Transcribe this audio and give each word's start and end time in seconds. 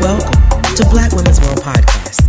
Welcome 0.00 0.62
to 0.76 0.88
Black 0.88 1.12
Women's 1.12 1.38
World 1.42 1.60
Podcast. 1.60 2.26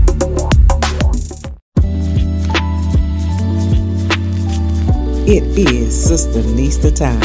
It 5.25 5.43
is 5.57 6.11
SistaNista 6.11 6.93
time. 6.93 7.21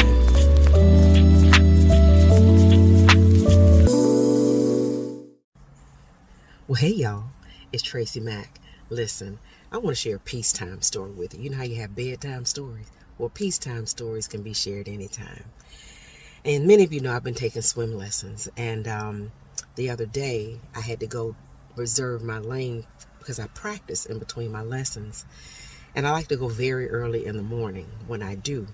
Well, 6.68 6.76
hey 6.76 6.90
y'all, 6.90 7.24
it's 7.72 7.82
TracyMac. 7.82 8.46
Listen, 8.88 9.40
I 9.72 9.78
want 9.78 9.96
to 9.96 10.00
share 10.00 10.14
a 10.14 10.20
peacetime 10.20 10.80
story 10.80 11.10
with 11.10 11.34
you. 11.34 11.40
You 11.40 11.50
know 11.50 11.56
how 11.56 11.64
you 11.64 11.80
have 11.80 11.96
bedtime 11.96 12.44
stories? 12.44 12.92
Well, 13.18 13.30
peacetime 13.30 13.86
stories 13.86 14.28
can 14.28 14.44
be 14.44 14.54
shared 14.54 14.88
anytime. 14.88 15.46
And 16.44 16.68
many 16.68 16.84
of 16.84 16.92
you 16.92 17.00
know 17.00 17.12
I've 17.12 17.24
been 17.24 17.34
taking 17.34 17.62
swim 17.62 17.96
lessons. 17.96 18.48
And 18.56 18.86
um, 18.86 19.32
the 19.76 19.90
other 19.90 20.06
day, 20.06 20.58
I 20.74 20.80
had 20.80 21.00
to 21.00 21.06
go 21.06 21.36
reserve 21.76 22.22
my 22.22 22.38
lane 22.38 22.84
because 23.18 23.38
I 23.38 23.46
practice 23.48 24.06
in 24.06 24.18
between 24.18 24.50
my 24.50 24.62
lessons. 24.62 25.24
And 25.94 26.06
I 26.06 26.10
like 26.10 26.28
to 26.28 26.36
go 26.36 26.48
very 26.48 26.90
early 26.90 27.24
in 27.26 27.36
the 27.36 27.42
morning 27.42 27.86
when 28.06 28.22
I 28.22 28.34
do. 28.34 28.66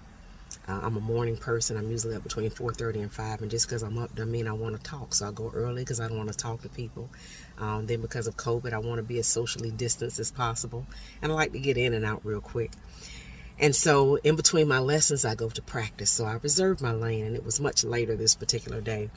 Uh, 0.69 0.81
I'm 0.83 0.97
a 0.97 1.01
morning 1.01 1.37
person. 1.37 1.77
I'm 1.77 1.91
usually 1.91 2.15
up 2.15 2.23
between 2.23 2.51
4:30 2.51 3.01
and 3.01 3.13
5, 3.13 3.43
and 3.43 3.51
just 3.51 3.67
because 3.67 3.83
I'm 3.83 3.99
up 3.99 4.15
doesn't 4.15 4.31
mean 4.31 4.47
I 4.47 4.53
want 4.53 4.77
to 4.77 4.83
talk. 4.83 5.15
So 5.15 5.27
I 5.27 5.33
go 5.33 5.51
early 5.55 5.83
because 5.83 5.99
I 5.99 6.09
don't 6.09 6.19
want 6.19 6.31
to 6.31 6.37
talk 6.37 6.63
to 6.63 6.69
people. 6.69 7.09
Um, 7.59 7.87
then 7.87 8.01
because 8.01 8.27
of 8.27 8.37
COVID, 8.37 8.73
I 8.73 8.79
want 8.79 8.99
to 8.99 9.03
be 9.03 9.19
as 9.19 9.27
socially 9.27 9.71
distanced 9.71 10.19
as 10.19 10.31
possible, 10.31 10.87
and 11.21 11.33
I 11.33 11.35
like 11.35 11.53
to 11.53 11.59
get 11.59 11.77
in 11.77 11.95
and 11.95 12.05
out 12.05 12.21
real 12.25 12.41
quick. 12.41 12.73
And 13.59 13.75
so 13.75 14.17
in 14.17 14.37
between 14.37 14.69
my 14.69 14.79
lessons, 14.79 15.25
I 15.25 15.35
go 15.35 15.49
to 15.49 15.63
practice. 15.63 16.11
So 16.11 16.25
I 16.25 16.35
reserved 16.35 16.81
my 16.81 16.93
lane, 16.93 17.25
and 17.25 17.37
it 17.37 17.45
was 17.45 17.61
much 17.61 17.85
later 17.85 18.17
this 18.17 18.35
particular 18.35 18.81
day. 18.81 19.11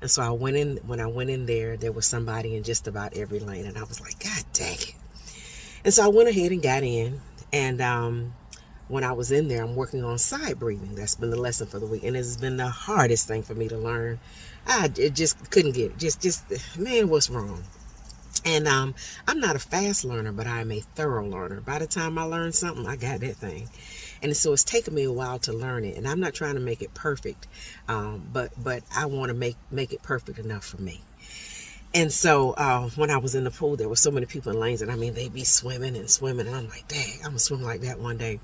And 0.00 0.10
so 0.10 0.22
I 0.22 0.30
went 0.30 0.56
in. 0.56 0.76
When 0.86 1.00
I 1.00 1.06
went 1.06 1.30
in 1.30 1.46
there, 1.46 1.76
there 1.76 1.92
was 1.92 2.06
somebody 2.06 2.56
in 2.56 2.62
just 2.62 2.86
about 2.86 3.16
every 3.16 3.40
lane, 3.40 3.66
and 3.66 3.76
I 3.76 3.82
was 3.82 4.00
like, 4.00 4.18
God 4.22 4.44
dang 4.52 4.74
it! 4.74 4.94
And 5.84 5.92
so 5.92 6.04
I 6.04 6.08
went 6.08 6.28
ahead 6.28 6.52
and 6.52 6.62
got 6.62 6.82
in, 6.82 7.20
and 7.52 7.80
um, 7.80 8.34
when 8.88 9.04
I 9.04 9.12
was 9.12 9.32
in 9.32 9.48
there, 9.48 9.62
I'm 9.62 9.74
working 9.76 10.04
on 10.04 10.18
side 10.18 10.58
breathing. 10.58 10.94
That's 10.94 11.14
been 11.14 11.30
the 11.30 11.40
lesson 11.40 11.66
for 11.66 11.78
the 11.78 11.86
week, 11.86 12.04
and 12.04 12.16
it's 12.16 12.36
been 12.36 12.56
the 12.56 12.68
hardest 12.68 13.28
thing 13.28 13.42
for 13.42 13.54
me 13.54 13.68
to 13.68 13.76
learn. 13.76 14.20
I 14.66 14.88
just 14.88 15.50
couldn't 15.50 15.72
get 15.72 15.92
it. 15.92 15.98
Just, 15.98 16.20
just 16.20 16.78
man, 16.78 17.08
what's 17.08 17.30
wrong? 17.30 17.64
And 18.44 18.68
um, 18.68 18.94
I'm 19.26 19.40
not 19.40 19.56
a 19.56 19.58
fast 19.58 20.04
learner, 20.04 20.32
but 20.32 20.46
I'm 20.46 20.70
a 20.72 20.80
thorough 20.80 21.26
learner. 21.26 21.60
By 21.60 21.78
the 21.78 21.86
time 21.86 22.18
I 22.18 22.22
learn 22.22 22.52
something, 22.52 22.86
I 22.86 22.96
got 22.96 23.20
that 23.20 23.36
thing. 23.36 23.68
And 24.22 24.36
so 24.36 24.52
it's 24.52 24.64
taken 24.64 24.94
me 24.94 25.04
a 25.04 25.12
while 25.12 25.38
to 25.40 25.52
learn 25.52 25.84
it. 25.84 25.96
And 25.96 26.06
I'm 26.08 26.20
not 26.20 26.34
trying 26.34 26.54
to 26.54 26.60
make 26.60 26.82
it 26.82 26.94
perfect, 26.94 27.46
um, 27.88 28.28
but 28.32 28.52
but 28.62 28.82
I 28.94 29.06
want 29.06 29.30
to 29.30 29.34
make 29.34 29.56
make 29.70 29.92
it 29.92 30.02
perfect 30.02 30.38
enough 30.38 30.64
for 30.64 30.80
me. 30.80 31.02
And 31.94 32.12
so 32.12 32.52
uh, 32.52 32.90
when 32.96 33.10
I 33.10 33.16
was 33.16 33.34
in 33.34 33.44
the 33.44 33.50
pool, 33.50 33.76
there 33.76 33.88
were 33.88 33.96
so 33.96 34.10
many 34.10 34.26
people 34.26 34.52
in 34.52 34.60
lanes, 34.60 34.82
and 34.82 34.92
I 34.92 34.96
mean, 34.96 35.14
they'd 35.14 35.32
be 35.32 35.44
swimming 35.44 35.96
and 35.96 36.10
swimming, 36.10 36.46
and 36.46 36.54
I'm 36.54 36.68
like, 36.68 36.86
dang, 36.86 37.14
I'm 37.20 37.30
gonna 37.30 37.38
swim 37.38 37.62
like 37.62 37.80
that 37.80 37.98
one 37.98 38.18
day. 38.18 38.40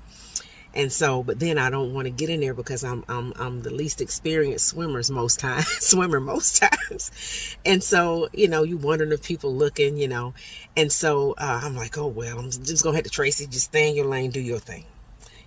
And 0.73 0.91
so, 0.91 1.23
but 1.23 1.39
then 1.39 1.57
I 1.57 1.69
don't 1.69 1.93
want 1.93 2.05
to 2.05 2.11
get 2.11 2.29
in 2.29 2.41
there 2.41 2.53
because 2.53 2.83
I'm 2.83 3.05
I'm 3.07 3.33
I'm 3.37 3.61
the 3.61 3.69
least 3.69 4.01
experienced 4.01 4.67
swimmers 4.67 5.09
most 5.09 5.39
times, 5.39 5.67
swimmer 5.79 6.19
most 6.19 6.61
times. 6.61 7.55
And 7.65 7.81
so, 7.81 8.27
you 8.33 8.49
know, 8.49 8.63
you 8.63 8.77
wondering 8.77 9.11
if 9.13 9.23
people 9.23 9.55
looking, 9.55 9.95
you 9.95 10.09
know. 10.09 10.33
And 10.75 10.91
so 10.91 11.33
uh, 11.37 11.61
I'm 11.63 11.75
like, 11.75 11.97
oh 11.97 12.07
well, 12.07 12.39
I'm 12.39 12.51
just 12.51 12.83
gonna 12.83 12.97
have 12.97 13.05
to 13.05 13.09
Tracy, 13.09 13.47
just 13.47 13.65
stay 13.65 13.89
in 13.89 13.95
your 13.95 14.05
lane, 14.05 14.31
do 14.31 14.41
your 14.41 14.59
thing. 14.59 14.83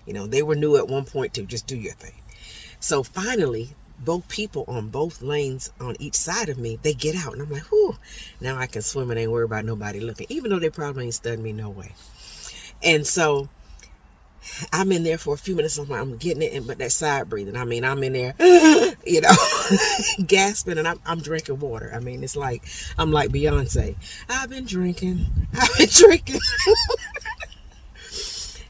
You 0.09 0.15
know, 0.15 0.27
they 0.27 0.43
were 0.43 0.55
new 0.55 0.77
at 0.77 0.89
one 0.89 1.05
point 1.05 1.35
too, 1.35 1.45
just 1.45 1.67
do 1.67 1.77
your 1.77 1.93
thing. 1.93 2.15
So 2.81 3.03
finally, 3.03 3.71
both 3.99 4.27
people 4.29 4.65
on 4.67 4.89
both 4.89 5.21
lanes 5.21 5.71
on 5.81 5.97
each 5.99 6.15
side 6.15 6.49
of 6.49 6.57
me, 6.57 6.79
they 6.81 6.95
get 6.95 7.15
out, 7.15 7.35
and 7.35 7.43
I'm 7.43 7.51
like, 7.51 7.65
whew, 7.65 7.95
now 8.41 8.57
I 8.57 8.67
can 8.67 8.81
swim 8.81 9.11
and 9.11 9.21
ain't 9.21 9.31
worry 9.31 9.45
about 9.45 9.67
nobody 9.67 10.01
looking, 10.01 10.27
even 10.31 10.51
though 10.51 10.59
they 10.59 10.71
probably 10.71 11.05
ain't 11.05 11.15
studying 11.15 11.43
me 11.43 11.53
no 11.53 11.69
way. 11.69 11.93
And 12.83 13.07
so 13.07 13.51
I'm 14.73 14.93
in 14.93 15.03
there 15.03 15.19
for 15.19 15.35
a 15.35 15.37
few 15.37 15.55
minutes. 15.55 15.77
I'm, 15.77 15.89
like, 15.89 16.01
I'm 16.01 16.17
getting 16.17 16.43
it, 16.43 16.53
in, 16.53 16.67
but 16.67 16.79
that 16.79 16.93
side 16.93 17.29
breathing. 17.29 17.57
I 17.57 17.67
mean, 17.67 17.85
I'm 17.85 18.03
in 18.03 18.15
there, 18.15 18.35
you 19.05 19.21
know, 19.21 19.35
gasping, 20.27 20.79
and 20.79 20.89
I'm, 20.89 21.01
I'm 21.05 21.21
drinking 21.21 21.59
water. 21.61 21.93
I 21.95 22.01
mean, 22.01 22.25
it's 22.25 22.37
like 22.37 22.63
I'm 22.97 23.13
like 23.13 23.31
Beyonce. 23.31 23.97
I've 24.31 24.49
been 24.49 24.65
drinking. 24.65 25.27
I've 25.53 25.77
been 25.77 25.89
drinking, 25.91 26.41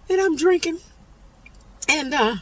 and 0.08 0.20
I'm 0.20 0.36
drinking, 0.36 0.78
and 1.88 2.14
uh, 2.14 2.36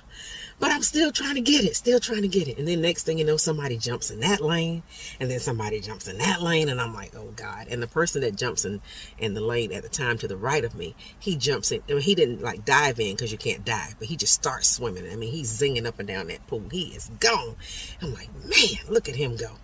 but 0.58 0.70
I'm 0.70 0.82
still 0.82 1.12
trying 1.12 1.34
to 1.34 1.42
get 1.42 1.64
it, 1.64 1.76
still 1.76 2.00
trying 2.00 2.22
to 2.22 2.28
get 2.28 2.48
it. 2.48 2.56
And 2.58 2.66
then 2.66 2.80
next 2.80 3.02
thing 3.02 3.18
you 3.18 3.24
know, 3.24 3.36
somebody 3.36 3.76
jumps 3.76 4.10
in 4.10 4.20
that 4.20 4.40
lane, 4.40 4.82
and 5.20 5.30
then 5.30 5.38
somebody 5.38 5.80
jumps 5.80 6.08
in 6.08 6.16
that 6.18 6.40
lane, 6.40 6.70
and 6.70 6.80
I'm 6.80 6.94
like, 6.94 7.14
oh 7.14 7.32
God. 7.36 7.66
And 7.68 7.82
the 7.82 7.86
person 7.86 8.22
that 8.22 8.36
jumps 8.36 8.64
in 8.64 8.80
in 9.18 9.34
the 9.34 9.42
lane 9.42 9.72
at 9.72 9.82
the 9.82 9.88
time 9.90 10.16
to 10.18 10.28
the 10.28 10.36
right 10.36 10.64
of 10.64 10.74
me, 10.74 10.94
he 11.18 11.36
jumps 11.36 11.72
in. 11.72 11.82
I 11.88 11.92
mean, 11.92 12.02
he 12.02 12.14
didn't 12.14 12.40
like 12.40 12.64
dive 12.64 12.98
in 13.00 13.14
because 13.14 13.32
you 13.32 13.38
can't 13.38 13.64
dive, 13.64 13.96
but 13.98 14.08
he 14.08 14.16
just 14.16 14.32
starts 14.32 14.70
swimming. 14.70 15.10
I 15.10 15.16
mean, 15.16 15.30
he's 15.30 15.60
zinging 15.60 15.86
up 15.86 15.98
and 15.98 16.08
down 16.08 16.28
that 16.28 16.46
pool. 16.46 16.64
He 16.70 16.86
is 16.88 17.10
gone. 17.20 17.56
I'm 18.00 18.14
like, 18.14 18.30
man, 18.44 18.80
look 18.88 19.08
at 19.08 19.16
him 19.16 19.36
go. 19.36 19.56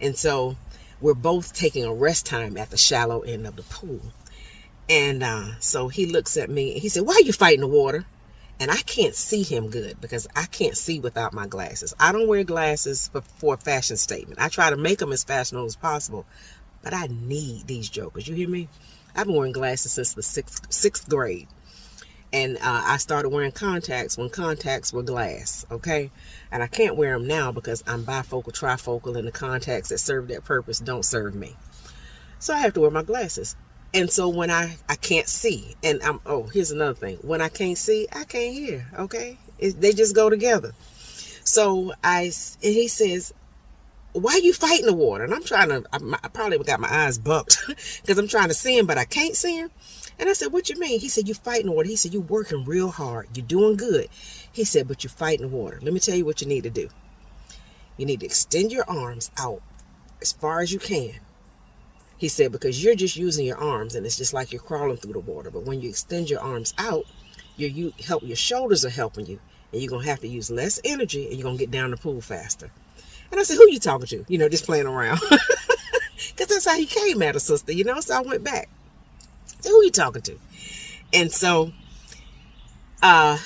And 0.00 0.16
so 0.16 0.56
we're 1.00 1.14
both 1.14 1.52
taking 1.52 1.84
a 1.84 1.92
rest 1.92 2.26
time 2.26 2.56
at 2.56 2.70
the 2.70 2.76
shallow 2.76 3.20
end 3.22 3.46
of 3.46 3.56
the 3.56 3.62
pool. 3.62 4.00
And 4.88 5.22
uh, 5.22 5.58
so 5.58 5.88
he 5.88 6.06
looks 6.06 6.36
at 6.36 6.50
me 6.50 6.72
and 6.72 6.82
he 6.82 6.88
said, 6.88 7.04
Why 7.04 7.14
are 7.14 7.22
you 7.22 7.32
fighting 7.32 7.60
the 7.60 7.66
water? 7.68 8.04
And 8.60 8.70
I 8.70 8.76
can't 8.82 9.14
see 9.14 9.42
him 9.42 9.70
good 9.70 10.00
because 10.02 10.28
I 10.36 10.44
can't 10.44 10.76
see 10.76 11.00
without 11.00 11.32
my 11.32 11.46
glasses. 11.46 11.94
I 11.98 12.12
don't 12.12 12.28
wear 12.28 12.44
glasses 12.44 13.08
for, 13.08 13.22
for 13.22 13.54
a 13.54 13.56
fashion 13.56 13.96
statement. 13.96 14.38
I 14.38 14.50
try 14.50 14.68
to 14.68 14.76
make 14.76 14.98
them 14.98 15.12
as 15.12 15.24
fashionable 15.24 15.64
as 15.64 15.76
possible, 15.76 16.26
but 16.82 16.92
I 16.92 17.08
need 17.10 17.66
these 17.66 17.88
jokers. 17.88 18.28
You 18.28 18.34
hear 18.34 18.50
me? 18.50 18.68
I've 19.16 19.26
been 19.26 19.34
wearing 19.34 19.52
glasses 19.52 19.92
since 19.92 20.12
the 20.12 20.22
sixth 20.22 20.70
sixth 20.70 21.08
grade, 21.08 21.48
and 22.34 22.58
uh, 22.58 22.82
I 22.84 22.98
started 22.98 23.30
wearing 23.30 23.50
contacts 23.50 24.18
when 24.18 24.28
contacts 24.28 24.92
were 24.92 25.02
glass. 25.02 25.64
Okay, 25.70 26.10
and 26.52 26.62
I 26.62 26.66
can't 26.66 26.96
wear 26.96 27.18
them 27.18 27.26
now 27.26 27.50
because 27.50 27.82
I'm 27.86 28.04
bifocal, 28.04 28.52
trifocal, 28.52 29.16
and 29.16 29.26
the 29.26 29.32
contacts 29.32 29.88
that 29.88 29.98
serve 29.98 30.28
that 30.28 30.44
purpose 30.44 30.78
don't 30.78 31.04
serve 31.04 31.34
me. 31.34 31.56
So 32.38 32.54
I 32.54 32.58
have 32.58 32.74
to 32.74 32.80
wear 32.80 32.90
my 32.90 33.02
glasses. 33.02 33.56
And 33.92 34.10
so 34.10 34.28
when 34.28 34.50
I 34.50 34.76
I 34.88 34.94
can't 34.94 35.28
see, 35.28 35.74
and 35.82 36.00
I'm 36.02 36.20
oh 36.24 36.44
here's 36.44 36.70
another 36.70 36.94
thing. 36.94 37.18
When 37.22 37.40
I 37.40 37.48
can't 37.48 37.76
see, 37.76 38.06
I 38.12 38.24
can't 38.24 38.54
hear. 38.54 38.86
Okay, 38.96 39.36
it, 39.58 39.80
they 39.80 39.92
just 39.92 40.14
go 40.14 40.30
together. 40.30 40.72
So 41.42 41.92
I 42.04 42.32
and 42.62 42.74
he 42.74 42.86
says, 42.86 43.34
"Why 44.12 44.40
you 44.42 44.52
fighting 44.52 44.86
the 44.86 44.94
water?" 44.94 45.24
And 45.24 45.34
I'm 45.34 45.42
trying 45.42 45.70
to. 45.70 45.84
I, 45.92 45.98
I 46.22 46.28
probably 46.28 46.58
got 46.58 46.78
my 46.78 46.88
eyes 46.88 47.18
bucked 47.18 47.58
because 47.66 48.16
I'm 48.16 48.28
trying 48.28 48.48
to 48.48 48.54
see 48.54 48.78
him, 48.78 48.86
but 48.86 48.98
I 48.98 49.04
can't 49.04 49.34
see 49.34 49.56
him. 49.56 49.70
And 50.20 50.28
I 50.28 50.34
said, 50.34 50.52
"What 50.52 50.68
you 50.68 50.78
mean?" 50.78 51.00
He 51.00 51.08
said, 51.08 51.26
"You 51.26 51.34
fighting 51.34 51.66
the 51.66 51.72
water." 51.72 51.88
He 51.88 51.96
said, 51.96 52.14
"You 52.14 52.20
working 52.20 52.64
real 52.64 52.90
hard. 52.90 53.36
You're 53.36 53.46
doing 53.46 53.76
good." 53.76 54.08
He 54.52 54.62
said, 54.62 54.86
"But 54.86 55.02
you're 55.02 55.10
fighting 55.10 55.50
the 55.50 55.56
water." 55.56 55.80
Let 55.82 55.92
me 55.92 55.98
tell 55.98 56.14
you 56.14 56.24
what 56.24 56.40
you 56.40 56.46
need 56.46 56.62
to 56.62 56.70
do. 56.70 56.90
You 57.96 58.06
need 58.06 58.20
to 58.20 58.26
extend 58.26 58.70
your 58.70 58.88
arms 58.88 59.32
out 59.36 59.62
as 60.22 60.30
far 60.32 60.60
as 60.60 60.72
you 60.72 60.78
can 60.78 61.14
he 62.20 62.28
said, 62.28 62.52
because 62.52 62.84
you're 62.84 62.94
just 62.94 63.16
using 63.16 63.46
your 63.46 63.56
arms 63.56 63.94
and 63.94 64.04
it's 64.04 64.18
just 64.18 64.34
like 64.34 64.52
you're 64.52 64.60
crawling 64.60 64.98
through 64.98 65.14
the 65.14 65.20
water. 65.20 65.50
But 65.50 65.64
when 65.64 65.80
you 65.80 65.88
extend 65.88 66.28
your 66.28 66.40
arms 66.40 66.74
out, 66.76 67.06
you 67.56 67.66
you 67.66 67.94
help 68.06 68.22
your 68.22 68.36
shoulders 68.36 68.84
are 68.84 68.90
helping 68.90 69.24
you. 69.24 69.40
And 69.72 69.80
you're 69.80 69.88
gonna 69.88 70.04
have 70.04 70.20
to 70.20 70.28
use 70.28 70.50
less 70.50 70.78
energy 70.84 71.26
and 71.28 71.36
you're 71.36 71.44
gonna 71.44 71.56
get 71.56 71.70
down 71.70 71.90
the 71.92 71.96
pool 71.96 72.20
faster. 72.20 72.70
And 73.30 73.40
I 73.40 73.42
said, 73.42 73.56
Who 73.56 73.70
you 73.70 73.78
talking 73.78 74.06
to? 74.08 74.26
You 74.28 74.36
know, 74.36 74.50
just 74.50 74.66
playing 74.66 74.86
around. 74.86 75.18
Cause 76.36 76.46
that's 76.46 76.66
how 76.66 76.76
he 76.76 76.84
came 76.84 77.22
at 77.22 77.36
a 77.36 77.40
sister, 77.40 77.72
you 77.72 77.84
know. 77.84 77.98
So 78.00 78.14
I 78.14 78.20
went 78.20 78.44
back. 78.44 78.68
So 79.60 79.70
who 79.70 79.82
you 79.82 79.90
talking 79.90 80.20
to? 80.20 80.38
And 81.14 81.32
so 81.32 81.72
uh 83.02 83.38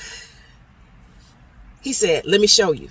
he 1.81 1.93
said, 1.93 2.27
Let 2.27 2.41
me 2.41 2.49
show 2.49 2.73
you. 2.73 2.91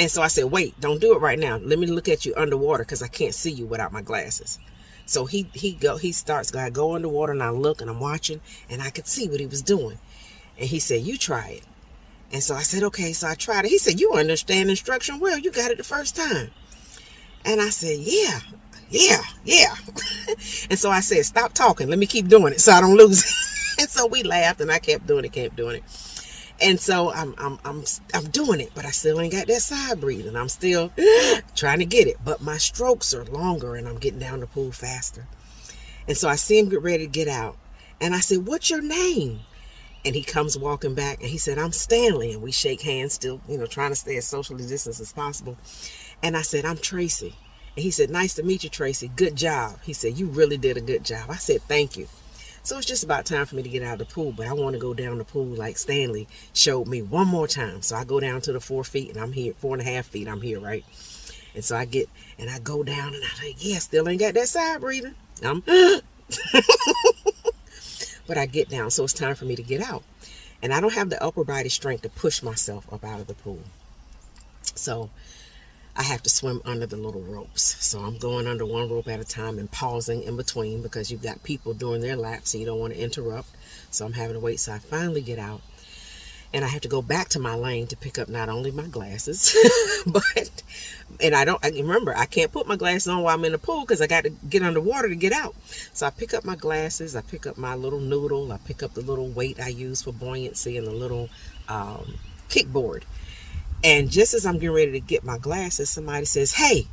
And 0.00 0.10
so 0.10 0.22
I 0.22 0.28
said, 0.28 0.44
wait, 0.44 0.80
don't 0.80 0.98
do 0.98 1.14
it 1.14 1.18
right 1.20 1.38
now. 1.38 1.58
Let 1.58 1.78
me 1.78 1.86
look 1.86 2.08
at 2.08 2.24
you 2.24 2.32
underwater 2.34 2.84
because 2.84 3.02
I 3.02 3.08
can't 3.08 3.34
see 3.34 3.50
you 3.52 3.66
without 3.66 3.92
my 3.92 4.00
glasses. 4.00 4.58
So 5.04 5.26
he 5.26 5.50
he 5.52 5.72
go 5.72 5.98
he 5.98 6.10
starts 6.10 6.54
I 6.54 6.70
go 6.70 6.94
underwater 6.94 7.32
and 7.32 7.42
I 7.42 7.50
look 7.50 7.82
and 7.82 7.90
I'm 7.90 8.00
watching 8.00 8.40
and 8.70 8.80
I 8.80 8.88
could 8.88 9.06
see 9.06 9.28
what 9.28 9.40
he 9.40 9.46
was 9.46 9.60
doing. 9.60 9.98
And 10.58 10.68
he 10.70 10.78
said, 10.78 11.02
You 11.02 11.18
try 11.18 11.48
it. 11.48 11.64
And 12.32 12.42
so 12.42 12.54
I 12.54 12.62
said, 12.62 12.82
Okay, 12.84 13.12
so 13.12 13.28
I 13.28 13.34
tried 13.34 13.66
it. 13.66 13.70
He 13.70 13.76
said, 13.76 14.00
You 14.00 14.14
understand 14.14 14.70
instruction 14.70 15.20
well, 15.20 15.38
you 15.38 15.50
got 15.50 15.70
it 15.70 15.76
the 15.76 15.84
first 15.84 16.16
time. 16.16 16.50
And 17.44 17.60
I 17.60 17.68
said, 17.68 17.98
Yeah, 17.98 18.40
yeah, 18.88 19.22
yeah. 19.44 19.74
and 20.70 20.78
so 20.78 20.90
I 20.90 21.00
said, 21.00 21.26
Stop 21.26 21.52
talking, 21.52 21.88
let 21.88 21.98
me 21.98 22.06
keep 22.06 22.28
doing 22.28 22.54
it 22.54 22.60
so 22.62 22.72
I 22.72 22.80
don't 22.80 22.96
lose 22.96 23.22
it. 23.22 23.80
and 23.82 23.90
so 23.90 24.06
we 24.06 24.22
laughed 24.22 24.62
and 24.62 24.72
I 24.72 24.78
kept 24.78 25.06
doing 25.06 25.26
it, 25.26 25.32
kept 25.32 25.56
doing 25.56 25.76
it. 25.76 26.09
And 26.62 26.78
so 26.78 27.12
I'm 27.12 27.34
I'm 27.38 27.58
I'm 27.64 27.84
I'm 28.12 28.24
doing 28.30 28.60
it, 28.60 28.72
but 28.74 28.84
I 28.84 28.90
still 28.90 29.20
ain't 29.20 29.32
got 29.32 29.46
that 29.46 29.62
side 29.62 30.00
breathing. 30.00 30.36
I'm 30.36 30.48
still 30.48 30.92
trying 31.54 31.78
to 31.78 31.86
get 31.86 32.06
it, 32.06 32.18
but 32.24 32.42
my 32.42 32.58
strokes 32.58 33.14
are 33.14 33.24
longer 33.24 33.76
and 33.76 33.88
I'm 33.88 33.98
getting 33.98 34.20
down 34.20 34.40
the 34.40 34.46
pool 34.46 34.72
faster. 34.72 35.26
And 36.06 36.16
so 36.16 36.28
I 36.28 36.36
see 36.36 36.58
him 36.58 36.68
get 36.68 36.82
ready 36.82 37.06
to 37.06 37.12
get 37.12 37.28
out. 37.28 37.56
And 38.00 38.14
I 38.14 38.20
said, 38.20 38.46
"What's 38.46 38.70
your 38.70 38.82
name?" 38.82 39.40
And 40.04 40.14
he 40.14 40.22
comes 40.22 40.58
walking 40.58 40.94
back 40.94 41.20
and 41.20 41.30
he 41.30 41.38
said, 41.38 41.58
"I'm 41.58 41.72
Stanley." 41.72 42.32
And 42.32 42.42
we 42.42 42.52
shake 42.52 42.82
hands, 42.82 43.14
still, 43.14 43.40
you 43.48 43.56
know, 43.56 43.66
trying 43.66 43.90
to 43.90 43.96
stay 43.96 44.16
as 44.16 44.26
socially 44.26 44.66
distanced 44.66 45.00
as 45.00 45.12
possible. 45.12 45.56
And 46.22 46.36
I 46.36 46.42
said, 46.42 46.64
"I'm 46.64 46.78
Tracy." 46.78 47.34
And 47.76 47.84
he 47.84 47.90
said, 47.90 48.10
Nice 48.10 48.34
to 48.34 48.42
meet 48.42 48.64
you, 48.64 48.70
Tracy. 48.70 49.10
Good 49.14 49.36
job. 49.36 49.78
He 49.82 49.92
said, 49.92 50.18
You 50.18 50.26
really 50.26 50.58
did 50.58 50.76
a 50.76 50.80
good 50.80 51.04
job. 51.04 51.30
I 51.30 51.36
said, 51.36 51.62
Thank 51.62 51.96
you. 51.96 52.08
So 52.62 52.76
it's 52.76 52.86
just 52.86 53.04
about 53.04 53.24
time 53.26 53.46
for 53.46 53.56
me 53.56 53.62
to 53.62 53.68
get 53.68 53.82
out 53.82 54.00
of 54.00 54.06
the 54.06 54.14
pool, 54.14 54.32
but 54.32 54.46
I 54.46 54.52
want 54.52 54.74
to 54.74 54.78
go 54.78 54.92
down 54.92 55.18
the 55.18 55.24
pool 55.24 55.46
like 55.46 55.78
Stanley 55.78 56.28
showed 56.52 56.86
me 56.86 57.00
one 57.02 57.26
more 57.26 57.48
time. 57.48 57.82
So 57.82 57.96
I 57.96 58.04
go 58.04 58.20
down 58.20 58.42
to 58.42 58.52
the 58.52 58.60
four 58.60 58.84
feet 58.84 59.10
and 59.10 59.18
I'm 59.18 59.32
here, 59.32 59.54
four 59.54 59.74
and 59.74 59.80
a 59.80 59.84
half 59.90 60.06
feet, 60.06 60.28
I'm 60.28 60.42
here, 60.42 60.60
right? 60.60 60.84
And 61.54 61.64
so 61.64 61.74
I 61.76 61.84
get, 61.86 62.08
and 62.38 62.50
I 62.50 62.58
go 62.58 62.82
down 62.82 63.14
and 63.14 63.24
I'm 63.24 63.44
like, 63.44 63.56
yeah, 63.58 63.78
still 63.78 64.08
ain't 64.08 64.20
got 64.20 64.34
that 64.34 64.48
side 64.48 64.80
breathing. 64.80 65.14
I'm, 65.42 65.62
but 68.26 68.36
I 68.36 68.46
get 68.46 68.68
down. 68.68 68.90
So 68.90 69.04
it's 69.04 69.12
time 69.12 69.34
for 69.34 69.46
me 69.46 69.56
to 69.56 69.62
get 69.62 69.80
out. 69.80 70.04
And 70.62 70.74
I 70.74 70.80
don't 70.80 70.92
have 70.92 71.08
the 71.10 71.22
upper 71.22 71.44
body 71.44 71.70
strength 71.70 72.02
to 72.02 72.10
push 72.10 72.42
myself 72.42 72.92
up 72.92 73.04
out 73.04 73.20
of 73.20 73.26
the 73.26 73.34
pool. 73.34 73.62
So 74.62 75.10
I 76.00 76.02
have 76.04 76.22
to 76.22 76.30
swim 76.30 76.62
under 76.64 76.86
the 76.86 76.96
little 76.96 77.20
ropes. 77.20 77.76
So 77.78 77.98
I'm 77.98 78.16
going 78.16 78.46
under 78.46 78.64
one 78.64 78.88
rope 78.88 79.06
at 79.08 79.20
a 79.20 79.24
time 79.24 79.58
and 79.58 79.70
pausing 79.70 80.22
in 80.22 80.34
between 80.34 80.80
because 80.80 81.10
you've 81.10 81.22
got 81.22 81.42
people 81.42 81.74
doing 81.74 82.00
their 82.00 82.16
laps 82.16 82.54
and 82.54 82.62
you 82.62 82.66
don't 82.66 82.80
want 82.80 82.94
to 82.94 82.98
interrupt. 82.98 83.50
So 83.90 84.06
I'm 84.06 84.14
having 84.14 84.32
to 84.32 84.40
wait. 84.40 84.60
So 84.60 84.72
I 84.72 84.78
finally 84.78 85.20
get 85.20 85.38
out 85.38 85.60
and 86.54 86.64
I 86.64 86.68
have 86.68 86.80
to 86.80 86.88
go 86.88 87.02
back 87.02 87.28
to 87.30 87.38
my 87.38 87.54
lane 87.54 87.86
to 87.88 87.98
pick 87.98 88.18
up 88.18 88.30
not 88.30 88.48
only 88.48 88.70
my 88.70 88.86
glasses, 88.86 89.54
but 90.06 90.62
and 91.22 91.34
I 91.34 91.44
don't 91.44 91.62
I 91.62 91.68
remember 91.68 92.16
I 92.16 92.24
can't 92.24 92.50
put 92.50 92.66
my 92.66 92.76
glasses 92.76 93.08
on 93.08 93.22
while 93.22 93.34
I'm 93.34 93.44
in 93.44 93.52
the 93.52 93.58
pool 93.58 93.82
because 93.82 94.00
I 94.00 94.06
got 94.06 94.24
to 94.24 94.30
get 94.30 94.62
underwater 94.62 95.10
to 95.10 95.14
get 95.14 95.34
out. 95.34 95.54
So 95.92 96.06
I 96.06 96.10
pick 96.10 96.32
up 96.32 96.46
my 96.46 96.56
glasses, 96.56 97.14
I 97.14 97.20
pick 97.20 97.46
up 97.46 97.58
my 97.58 97.74
little 97.74 98.00
noodle, 98.00 98.50
I 98.52 98.56
pick 98.56 98.82
up 98.82 98.94
the 98.94 99.02
little 99.02 99.28
weight 99.28 99.60
I 99.60 99.68
use 99.68 100.00
for 100.00 100.12
buoyancy 100.14 100.78
and 100.78 100.86
the 100.86 100.92
little 100.92 101.28
um, 101.68 102.14
kickboard. 102.48 103.02
And 103.82 104.10
just 104.10 104.34
as 104.34 104.44
I'm 104.44 104.54
getting 104.54 104.72
ready 104.72 104.92
to 104.92 105.00
get 105.00 105.24
my 105.24 105.38
glasses, 105.38 105.90
somebody 105.90 106.26
says, 106.26 106.52
Hey. 106.52 106.86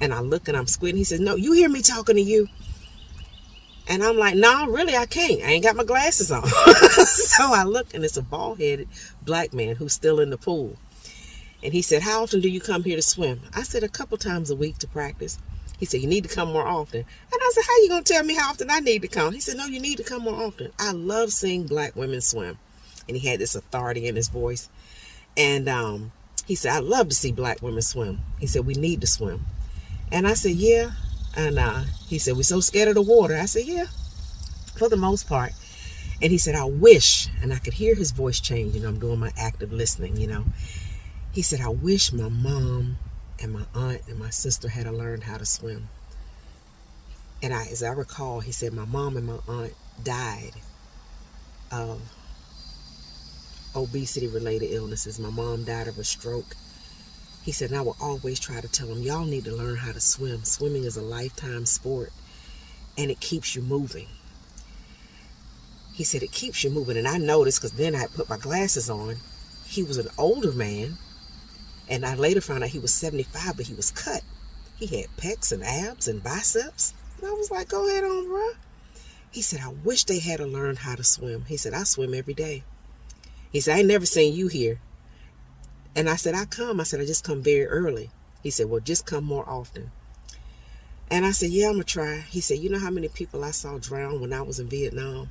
And 0.00 0.12
I 0.12 0.20
look 0.20 0.48
and 0.48 0.56
I'm 0.56 0.66
squinting. 0.66 0.98
He 0.98 1.04
says, 1.04 1.20
No, 1.20 1.36
you 1.36 1.52
hear 1.52 1.68
me 1.68 1.82
talking 1.82 2.16
to 2.16 2.22
you. 2.22 2.48
And 3.88 4.02
I'm 4.02 4.16
like, 4.16 4.34
No, 4.34 4.66
really, 4.66 4.96
I 4.96 5.06
can't. 5.06 5.42
I 5.42 5.52
ain't 5.52 5.64
got 5.64 5.76
my 5.76 5.84
glasses 5.84 6.30
on. 6.30 6.46
so 6.46 7.52
I 7.52 7.64
look 7.64 7.94
and 7.94 8.04
it's 8.04 8.16
a 8.16 8.22
bald 8.22 8.60
headed 8.60 8.88
black 9.22 9.52
man 9.52 9.76
who's 9.76 9.92
still 9.92 10.20
in 10.20 10.30
the 10.30 10.38
pool. 10.38 10.76
And 11.62 11.72
he 11.72 11.82
said, 11.82 12.02
How 12.02 12.22
often 12.22 12.40
do 12.40 12.48
you 12.48 12.60
come 12.60 12.84
here 12.84 12.96
to 12.96 13.02
swim? 13.02 13.40
I 13.54 13.62
said, 13.62 13.82
A 13.82 13.88
couple 13.88 14.16
times 14.18 14.50
a 14.50 14.56
week 14.56 14.78
to 14.78 14.88
practice. 14.88 15.38
He 15.78 15.86
said, 15.86 16.00
You 16.00 16.08
need 16.08 16.24
to 16.24 16.34
come 16.34 16.52
more 16.52 16.66
often. 16.66 17.00
And 17.00 17.40
I 17.40 17.50
said, 17.52 17.64
How 17.66 17.76
you 17.82 17.88
to 17.88 18.12
tell 18.12 18.24
me 18.24 18.34
how 18.34 18.50
often 18.50 18.70
I 18.70 18.80
need 18.80 19.02
to 19.02 19.08
come? 19.08 19.32
He 19.34 19.40
said, 19.40 19.56
No, 19.56 19.66
you 19.66 19.80
need 19.80 19.98
to 19.98 20.04
come 20.04 20.22
more 20.22 20.42
often. 20.46 20.72
I 20.78 20.92
love 20.92 21.32
seeing 21.32 21.66
black 21.66 21.94
women 21.94 22.20
swim. 22.20 22.58
And 23.08 23.16
he 23.16 23.28
had 23.28 23.40
this 23.40 23.54
authority 23.54 24.06
in 24.06 24.16
his 24.16 24.28
voice. 24.28 24.68
And 25.36 25.68
um, 25.68 26.12
he 26.46 26.54
said, 26.54 26.72
I 26.72 26.78
love 26.80 27.08
to 27.08 27.14
see 27.14 27.32
black 27.32 27.62
women 27.62 27.82
swim. 27.82 28.20
He 28.38 28.46
said, 28.46 28.66
We 28.66 28.74
need 28.74 29.00
to 29.00 29.06
swim. 29.06 29.44
And 30.10 30.26
I 30.26 30.34
said, 30.34 30.52
Yeah. 30.52 30.90
And 31.36 31.58
uh, 31.58 31.84
he 32.06 32.18
said, 32.18 32.36
We're 32.36 32.42
so 32.42 32.60
scared 32.60 32.88
of 32.88 32.94
the 32.94 33.02
water. 33.02 33.36
I 33.36 33.46
said, 33.46 33.64
Yeah, 33.64 33.86
for 34.76 34.88
the 34.88 34.96
most 34.96 35.28
part. 35.28 35.52
And 36.20 36.30
he 36.30 36.38
said, 36.38 36.54
I 36.54 36.64
wish, 36.64 37.28
and 37.42 37.52
I 37.52 37.58
could 37.58 37.74
hear 37.74 37.96
his 37.96 38.12
voice 38.12 38.38
change, 38.38 38.74
you 38.74 38.80
know, 38.80 38.88
I'm 38.88 39.00
doing 39.00 39.18
my 39.18 39.32
active 39.36 39.72
listening, 39.72 40.16
you 40.16 40.28
know. 40.28 40.44
He 41.32 41.42
said, 41.42 41.60
I 41.60 41.68
wish 41.68 42.12
my 42.12 42.28
mom 42.28 42.98
and 43.40 43.52
my 43.52 43.64
aunt 43.74 44.02
and 44.08 44.18
my 44.18 44.30
sister 44.30 44.68
had 44.68 44.86
learned 44.86 45.24
how 45.24 45.38
to 45.38 45.46
swim. 45.46 45.88
And 47.42 47.52
I, 47.52 47.64
as 47.64 47.82
I 47.82 47.90
recall, 47.90 48.38
he 48.38 48.52
said, 48.52 48.72
my 48.72 48.84
mom 48.84 49.16
and 49.16 49.26
my 49.26 49.38
aunt 49.48 49.74
died 50.04 50.52
of 51.72 52.00
obesity 53.74 54.26
related 54.28 54.72
illnesses. 54.72 55.18
My 55.18 55.30
mom 55.30 55.64
died 55.64 55.88
of 55.88 55.98
a 55.98 56.04
stroke. 56.04 56.56
He 57.42 57.52
said, 57.52 57.70
and 57.70 57.78
I 57.78 57.82
will 57.82 57.96
always 58.00 58.38
try 58.38 58.60
to 58.60 58.68
tell 58.68 58.86
them, 58.86 59.02
y'all 59.02 59.24
need 59.24 59.44
to 59.46 59.54
learn 59.54 59.76
how 59.76 59.92
to 59.92 60.00
swim. 60.00 60.44
Swimming 60.44 60.84
is 60.84 60.96
a 60.96 61.02
lifetime 61.02 61.66
sport 61.66 62.12
and 62.96 63.10
it 63.10 63.20
keeps 63.20 63.56
you 63.56 63.62
moving. 63.62 64.06
He 65.94 66.04
said, 66.04 66.22
it 66.22 66.32
keeps 66.32 66.62
you 66.64 66.70
moving. 66.70 66.96
And 66.96 67.08
I 67.08 67.18
noticed 67.18 67.60
because 67.60 67.76
then 67.76 67.94
I 67.94 68.06
put 68.06 68.28
my 68.28 68.38
glasses 68.38 68.88
on. 68.88 69.16
He 69.66 69.82
was 69.82 69.98
an 69.98 70.08
older 70.16 70.52
man. 70.52 70.98
And 71.88 72.06
I 72.06 72.14
later 72.14 72.40
found 72.40 72.62
out 72.62 72.70
he 72.70 72.78
was 72.78 72.94
75, 72.94 73.56
but 73.56 73.66
he 73.66 73.74
was 73.74 73.90
cut. 73.90 74.22
He 74.76 74.86
had 74.86 75.06
pecs 75.16 75.52
and 75.52 75.62
abs 75.62 76.08
and 76.08 76.22
biceps. 76.22 76.94
And 77.18 77.28
I 77.28 77.32
was 77.32 77.50
like, 77.50 77.68
go 77.68 77.88
ahead 77.88 78.04
on, 78.04 78.28
bro. 78.28 78.50
He 79.30 79.42
said, 79.42 79.60
I 79.60 79.68
wish 79.84 80.04
they 80.04 80.18
had 80.18 80.38
to 80.38 80.46
learn 80.46 80.76
how 80.76 80.94
to 80.94 81.04
swim. 81.04 81.44
He 81.46 81.56
said, 81.56 81.74
I 81.74 81.84
swim 81.84 82.14
every 82.14 82.34
day. 82.34 82.62
He 83.52 83.60
said, 83.60 83.76
I 83.76 83.78
ain't 83.80 83.88
never 83.88 84.06
seen 84.06 84.34
you 84.34 84.48
here. 84.48 84.80
And 85.94 86.08
I 86.08 86.16
said, 86.16 86.34
I 86.34 86.46
come. 86.46 86.80
I 86.80 86.84
said, 86.84 87.00
I 87.00 87.04
just 87.04 87.24
come 87.24 87.42
very 87.42 87.66
early. 87.66 88.10
He 88.42 88.50
said, 88.50 88.68
Well, 88.70 88.80
just 88.80 89.06
come 89.06 89.24
more 89.24 89.48
often. 89.48 89.90
And 91.10 91.26
I 91.26 91.32
said, 91.32 91.50
Yeah, 91.50 91.66
I'm 91.66 91.74
going 91.74 91.84
to 91.84 91.92
try. 91.92 92.20
He 92.20 92.40
said, 92.40 92.58
You 92.58 92.70
know 92.70 92.78
how 92.78 92.90
many 92.90 93.08
people 93.08 93.44
I 93.44 93.50
saw 93.50 93.78
drown 93.78 94.20
when 94.20 94.32
I 94.32 94.40
was 94.40 94.58
in 94.58 94.68
Vietnam? 94.68 95.28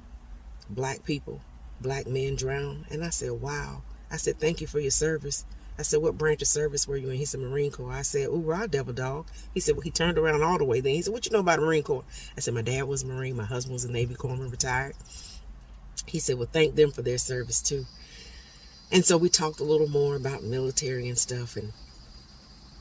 Black 0.70 1.04
people, 1.04 1.42
black 1.82 2.06
men 2.08 2.36
drown. 2.36 2.86
And 2.92 3.04
I 3.04 3.10
said, 3.10 3.32
Wow. 3.32 3.82
I 4.12 4.18
said, 4.18 4.40
Thank 4.40 4.62
you 4.62 4.68
for 4.68 4.80
your 4.80 4.92
service. 4.92 5.44
I 5.80 5.82
said, 5.82 6.02
What 6.04 6.20
branch 6.20 6.44
of 6.44 6.48
service 6.48 6.88
were 6.88 6.98
you 6.98 7.10
in? 7.10 7.18
He 7.18 7.26
said, 7.26 7.40
Marine 7.40 7.72
Corps. 7.72 7.92
I 7.92 8.04
said, 8.04 8.28
Ooh, 8.28 8.42
raw 8.42 8.68
devil 8.68 8.94
dog. 8.94 9.26
He 9.56 9.60
said, 9.60 9.76
Well, 9.76 9.82
he 9.82 9.90
turned 9.90 10.20
around 10.20 10.44
all 10.44 10.60
the 10.60 10.66
way 10.66 10.80
then. 10.80 10.94
He 10.94 11.02
said, 11.02 11.14
What 11.14 11.26
you 11.26 11.32
know 11.32 11.40
about 11.40 11.60
the 11.60 11.66
Marine 11.66 11.82
Corps? 11.82 12.04
I 12.38 12.42
said, 12.42 12.54
My 12.54 12.62
dad 12.62 12.84
was 12.84 13.04
Marine. 13.04 13.36
My 13.36 13.46
husband 13.46 13.74
was 13.74 13.86
a 13.86 13.92
Navy 13.92 14.14
corpsman, 14.14 14.52
retired. 14.52 14.94
He 16.06 16.20
said, 16.20 16.38
Well, 16.38 16.50
thank 16.52 16.76
them 16.76 16.92
for 16.92 17.02
their 17.02 17.18
service 17.18 17.62
too. 17.62 17.86
And 18.92 19.06
so 19.06 19.18
we 19.18 19.30
talked 19.30 19.60
a 19.60 19.66
little 19.66 19.88
more 19.88 20.16
about 20.16 20.44
military 20.44 21.08
and 21.08 21.18
stuff. 21.18 21.56
And 21.56 21.72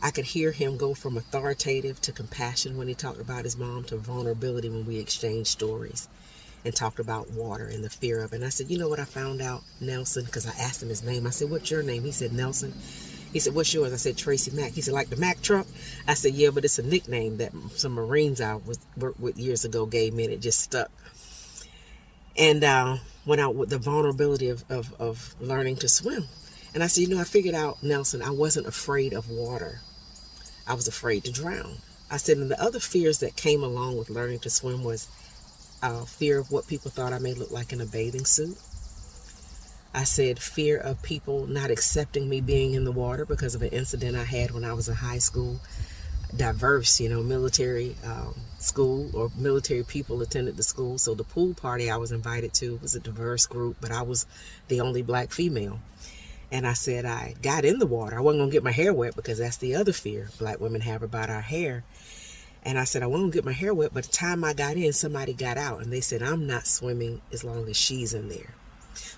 I 0.03 0.11
could 0.11 0.25
hear 0.25 0.51
him 0.51 0.77
go 0.77 0.93
from 0.95 1.17
authoritative 1.17 2.01
to 2.03 2.13
compassion 2.13 2.77
when 2.77 2.89
he 2.89 2.95
talked 2.95 3.21
about 3.21 3.45
his 3.45 3.57
mom 3.57 3.85
to 3.85 3.97
vulnerability 3.97 4.69
when 4.69 4.87
we 4.87 4.99
exchanged 4.99 5.51
stories 5.51 6.09
and 6.65 6.75
talked 6.75 6.99
about 6.99 7.31
water 7.31 7.67
and 7.67 7.85
the 7.85 7.91
fear 7.91 8.23
of 8.23 8.33
it. 8.33 8.37
And 8.37 8.45
I 8.45 8.49
said, 8.49 8.71
You 8.71 8.79
know 8.79 8.89
what 8.89 8.99
I 8.99 9.05
found 9.05 9.41
out, 9.41 9.63
Nelson? 9.81 10.25
Because 10.25 10.47
I 10.47 10.51
asked 10.61 10.83
him 10.83 10.89
his 10.89 11.05
name. 11.05 11.27
I 11.27 11.31
said, 11.31 11.49
What's 11.51 11.71
your 11.71 11.83
name? 11.83 12.03
He 12.03 12.13
said, 12.13 12.33
Nelson. 12.33 12.75
He 13.33 13.39
said, 13.39 13.55
What's 13.55 13.73
yours? 13.73 13.93
I 13.93 13.97
said, 13.97 14.17
TracyMac. 14.17 14.73
He 14.73 14.81
said, 14.81 14.95
Like 14.95 15.11
the 15.11 15.17
Mack 15.17 15.41
truck? 15.43 15.67
I 16.09 16.15
said, 16.15 16.35
Yeah, 16.35 16.51
but 16.51 16.65
it's 16.65 16.79
a 16.79 16.83
nickname 16.83 17.37
that 17.37 17.53
some 17.77 17.93
Marines 17.93 18.41
I 18.41 18.57
was 18.57 18.79
worked 18.97 19.21
with 19.21 19.39
years 19.39 19.65
ago 19.65 19.87
gave 19.87 20.13
me 20.13 20.25
and 20.25 20.33
it 20.33 20.41
just 20.41 20.61
stuck. 20.61 20.91
And 22.37 22.65
uh, 22.65 22.97
went 23.31 23.41
out 23.41 23.55
with 23.55 23.71
the 23.71 23.79
vulnerability 23.79 24.49
of, 24.49 24.65
of, 24.69 24.93
of 25.01 25.37
learning 25.41 25.77
to 25.77 25.89
swim. 25.89 26.25
And 26.75 26.83
I 26.83 26.89
said, 26.89 27.03
you 27.03 27.15
know, 27.15 27.21
I 27.21 27.25
figured 27.25 27.55
out, 27.55 27.81
Nelson, 27.81 28.23
I 28.23 28.31
wasn't 28.31 28.67
afraid 28.67 29.13
of 29.13 29.31
water. 29.31 29.83
I 30.67 30.75
was 30.75 30.89
afraid 30.89 31.23
to 31.25 31.33
drown. 31.33 31.77
I 32.11 32.17
said, 32.17 32.39
and 32.39 32.51
the 32.51 32.61
other 32.61 32.81
fears 32.81 33.21
that 33.21 33.37
came 33.37 33.63
along 33.63 33.99
with 33.99 34.11
learning 34.11 34.41
to 34.41 34.51
swim 34.51 34.83
was 34.83 35.07
uh, 35.81 36.05
fear 36.07 36.41
of 36.41 36.51
what 36.51 36.67
people 36.67 36.91
thought 36.91 37.13
I 37.13 37.21
may 37.21 37.33
look 37.33 37.53
like 37.53 37.73
in 37.73 37.81
a 37.81 37.87
bathing 37.87 38.25
suit. 38.25 38.59
I 39.95 40.03
said 40.03 40.41
fear 40.41 40.77
of 40.79 41.01
people 41.01 41.47
not 41.47 41.71
accepting 41.71 42.29
me 42.29 42.41
being 42.41 42.75
in 42.75 42.83
the 42.83 42.91
water 42.91 43.25
because 43.25 43.55
of 43.55 43.63
an 43.63 43.69
incident 43.69 44.17
I 44.17 44.25
had 44.25 44.51
when 44.51 44.65
I 44.65 44.73
was 44.73 44.89
in 44.89 44.97
high 44.97 45.19
school. 45.19 45.61
Diverse, 46.37 46.99
you 47.01 47.09
know, 47.09 47.23
military 47.23 47.95
um, 48.05 48.35
school 48.63 49.11
or 49.15 49.31
military 49.37 49.83
people 49.83 50.21
attended 50.23 50.57
the 50.57 50.63
school. 50.63 50.99
So 50.99 51.15
the 51.15 51.25
pool 51.25 51.55
party 51.55 51.91
I 51.91 51.97
was 51.97 52.13
invited 52.13 52.53
to 52.55 52.77
was 52.83 52.95
a 52.95 53.01
diverse 53.01 53.47
group, 53.47 53.77
but 53.81 53.91
I 53.91 54.03
was 54.03 54.27
the 54.69 54.81
only 54.81 55.03
black 55.03 55.33
female. 55.33 55.81
And 56.53 56.67
I 56.67 56.73
said 56.73 57.05
I 57.05 57.35
got 57.43 57.65
in 57.65 57.79
the 57.79 57.87
water. 57.87 58.19
I 58.19 58.21
wasn't 58.21 58.43
gonna 58.43 58.53
get 58.53 58.65
my 58.65 58.73
hair 58.73 58.93
wet 58.93 59.17
because 59.17 59.39
that's 59.39 59.57
the 59.59 59.77
other 59.77 59.93
fear 59.93 60.31
black 60.39 60.61
women 60.61 60.81
have 60.83 61.03
about 61.03 61.31
our 61.31 61.41
hair. 61.41 61.85
And 62.63 62.79
I 62.79 62.85
said 62.85 63.03
I 63.03 63.07
wasn't 63.07 63.33
gonna 63.33 63.35
get 63.35 63.45
my 63.45 63.53
hair 63.53 63.73
wet, 63.73 63.95
but 63.95 64.05
the 64.05 64.13
time 64.13 64.45
I 64.45 64.53
got 64.53 64.77
in, 64.77 64.93
somebody 64.93 65.33
got 65.33 65.57
out 65.57 65.81
and 65.81 65.93
they 65.93 66.01
said 66.01 66.23
I'm 66.23 66.47
not 66.47 66.67
swimming 66.67 67.23
as 67.33 67.45
long 67.45 67.69
as 67.69 67.77
she's 67.77 68.15
in 68.15 68.29
there. 68.29 68.55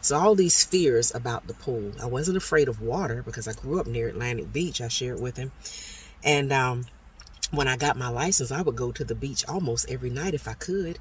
So 0.00 0.16
all 0.18 0.34
these 0.34 0.64
fears 0.64 1.14
about 1.14 1.46
the 1.46 1.54
pool. 1.54 1.92
I 2.00 2.06
wasn't 2.06 2.36
afraid 2.36 2.68
of 2.68 2.82
water 2.82 3.22
because 3.22 3.48
I 3.48 3.52
grew 3.52 3.80
up 3.80 3.86
near 3.86 4.08
Atlantic 4.08 4.52
Beach. 4.52 4.80
I 4.80 4.88
shared 4.88 5.20
with 5.20 5.36
him. 5.36 5.52
And 6.24 6.52
um, 6.52 6.84
when 7.52 7.68
I 7.68 7.76
got 7.76 7.98
my 7.98 8.08
license, 8.08 8.50
I 8.50 8.62
would 8.62 8.76
go 8.76 8.90
to 8.92 9.04
the 9.04 9.14
beach 9.14 9.44
almost 9.46 9.90
every 9.90 10.10
night 10.10 10.34
if 10.34 10.48
I 10.48 10.54
could. 10.54 10.98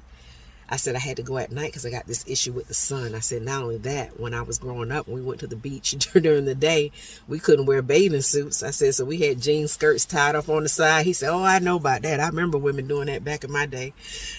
I 0.68 0.76
said 0.76 0.94
I 0.94 1.00
had 1.00 1.16
to 1.16 1.22
go 1.22 1.38
at 1.38 1.50
night 1.50 1.66
because 1.66 1.84
I 1.84 1.90
got 1.90 2.06
this 2.06 2.24
issue 2.26 2.52
with 2.52 2.68
the 2.68 2.74
sun. 2.74 3.14
I 3.14 3.18
said 3.20 3.42
not 3.42 3.62
only 3.62 3.78
that, 3.78 4.18
when 4.18 4.32
I 4.32 4.42
was 4.42 4.58
growing 4.58 4.92
up, 4.92 5.08
we 5.08 5.20
went 5.20 5.40
to 5.40 5.46
the 5.46 5.56
beach 5.56 5.90
during 6.12 6.44
the 6.44 6.54
day, 6.54 6.92
we 7.26 7.38
couldn't 7.38 7.66
wear 7.66 7.82
bathing 7.82 8.20
suits. 8.20 8.62
I 8.62 8.70
said 8.70 8.94
so 8.94 9.04
we 9.04 9.18
had 9.18 9.40
jean 9.40 9.66
skirts 9.66 10.06
tied 10.06 10.34
up 10.34 10.48
on 10.48 10.62
the 10.62 10.68
side. 10.68 11.04
He 11.04 11.12
said, 11.12 11.30
"Oh, 11.30 11.42
I 11.42 11.58
know 11.58 11.76
about 11.76 12.02
that. 12.02 12.20
I 12.20 12.26
remember 12.26 12.58
women 12.58 12.86
doing 12.86 13.06
that 13.06 13.24
back 13.24 13.44
in 13.44 13.52
my 13.52 13.66
day." 13.66 13.92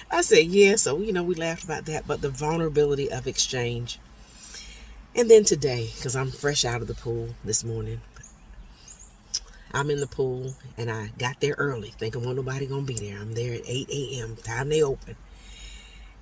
I 0.10 0.22
said, 0.22 0.48
"Yeah." 0.48 0.76
So 0.76 1.00
you 1.00 1.14
know, 1.14 1.24
we 1.24 1.36
laughed 1.36 1.66
about 1.66 1.86
that, 1.86 2.08
but 2.08 2.22
the 2.22 2.30
vulnerability 2.30 3.12
of 3.12 3.28
exchange. 3.28 4.00
And 5.16 5.30
then 5.30 5.44
today, 5.44 5.92
because 5.96 6.16
I'm 6.16 6.32
fresh 6.32 6.66
out 6.66 6.82
of 6.82 6.88
the 6.88 6.96
pool 6.96 7.36
this 7.44 7.64
morning, 7.64 8.02
I'm 9.74 9.90
in 9.90 10.00
the 10.00 10.08
pool 10.08 10.54
and 10.78 10.92
I 10.92 11.12
got 11.18 11.40
there 11.42 11.56
early, 11.58 11.90
thinking 11.98 12.24
well 12.24 12.36
nobody 12.36 12.68
gonna 12.68 12.84
be 12.84 12.94
there. 12.94 13.18
I'm 13.18 13.34
there 13.34 13.56
at 13.56 13.62
8 13.66 13.90
a.m. 13.90 14.36
time 14.36 14.70
they 14.70 14.84
open. 14.84 15.16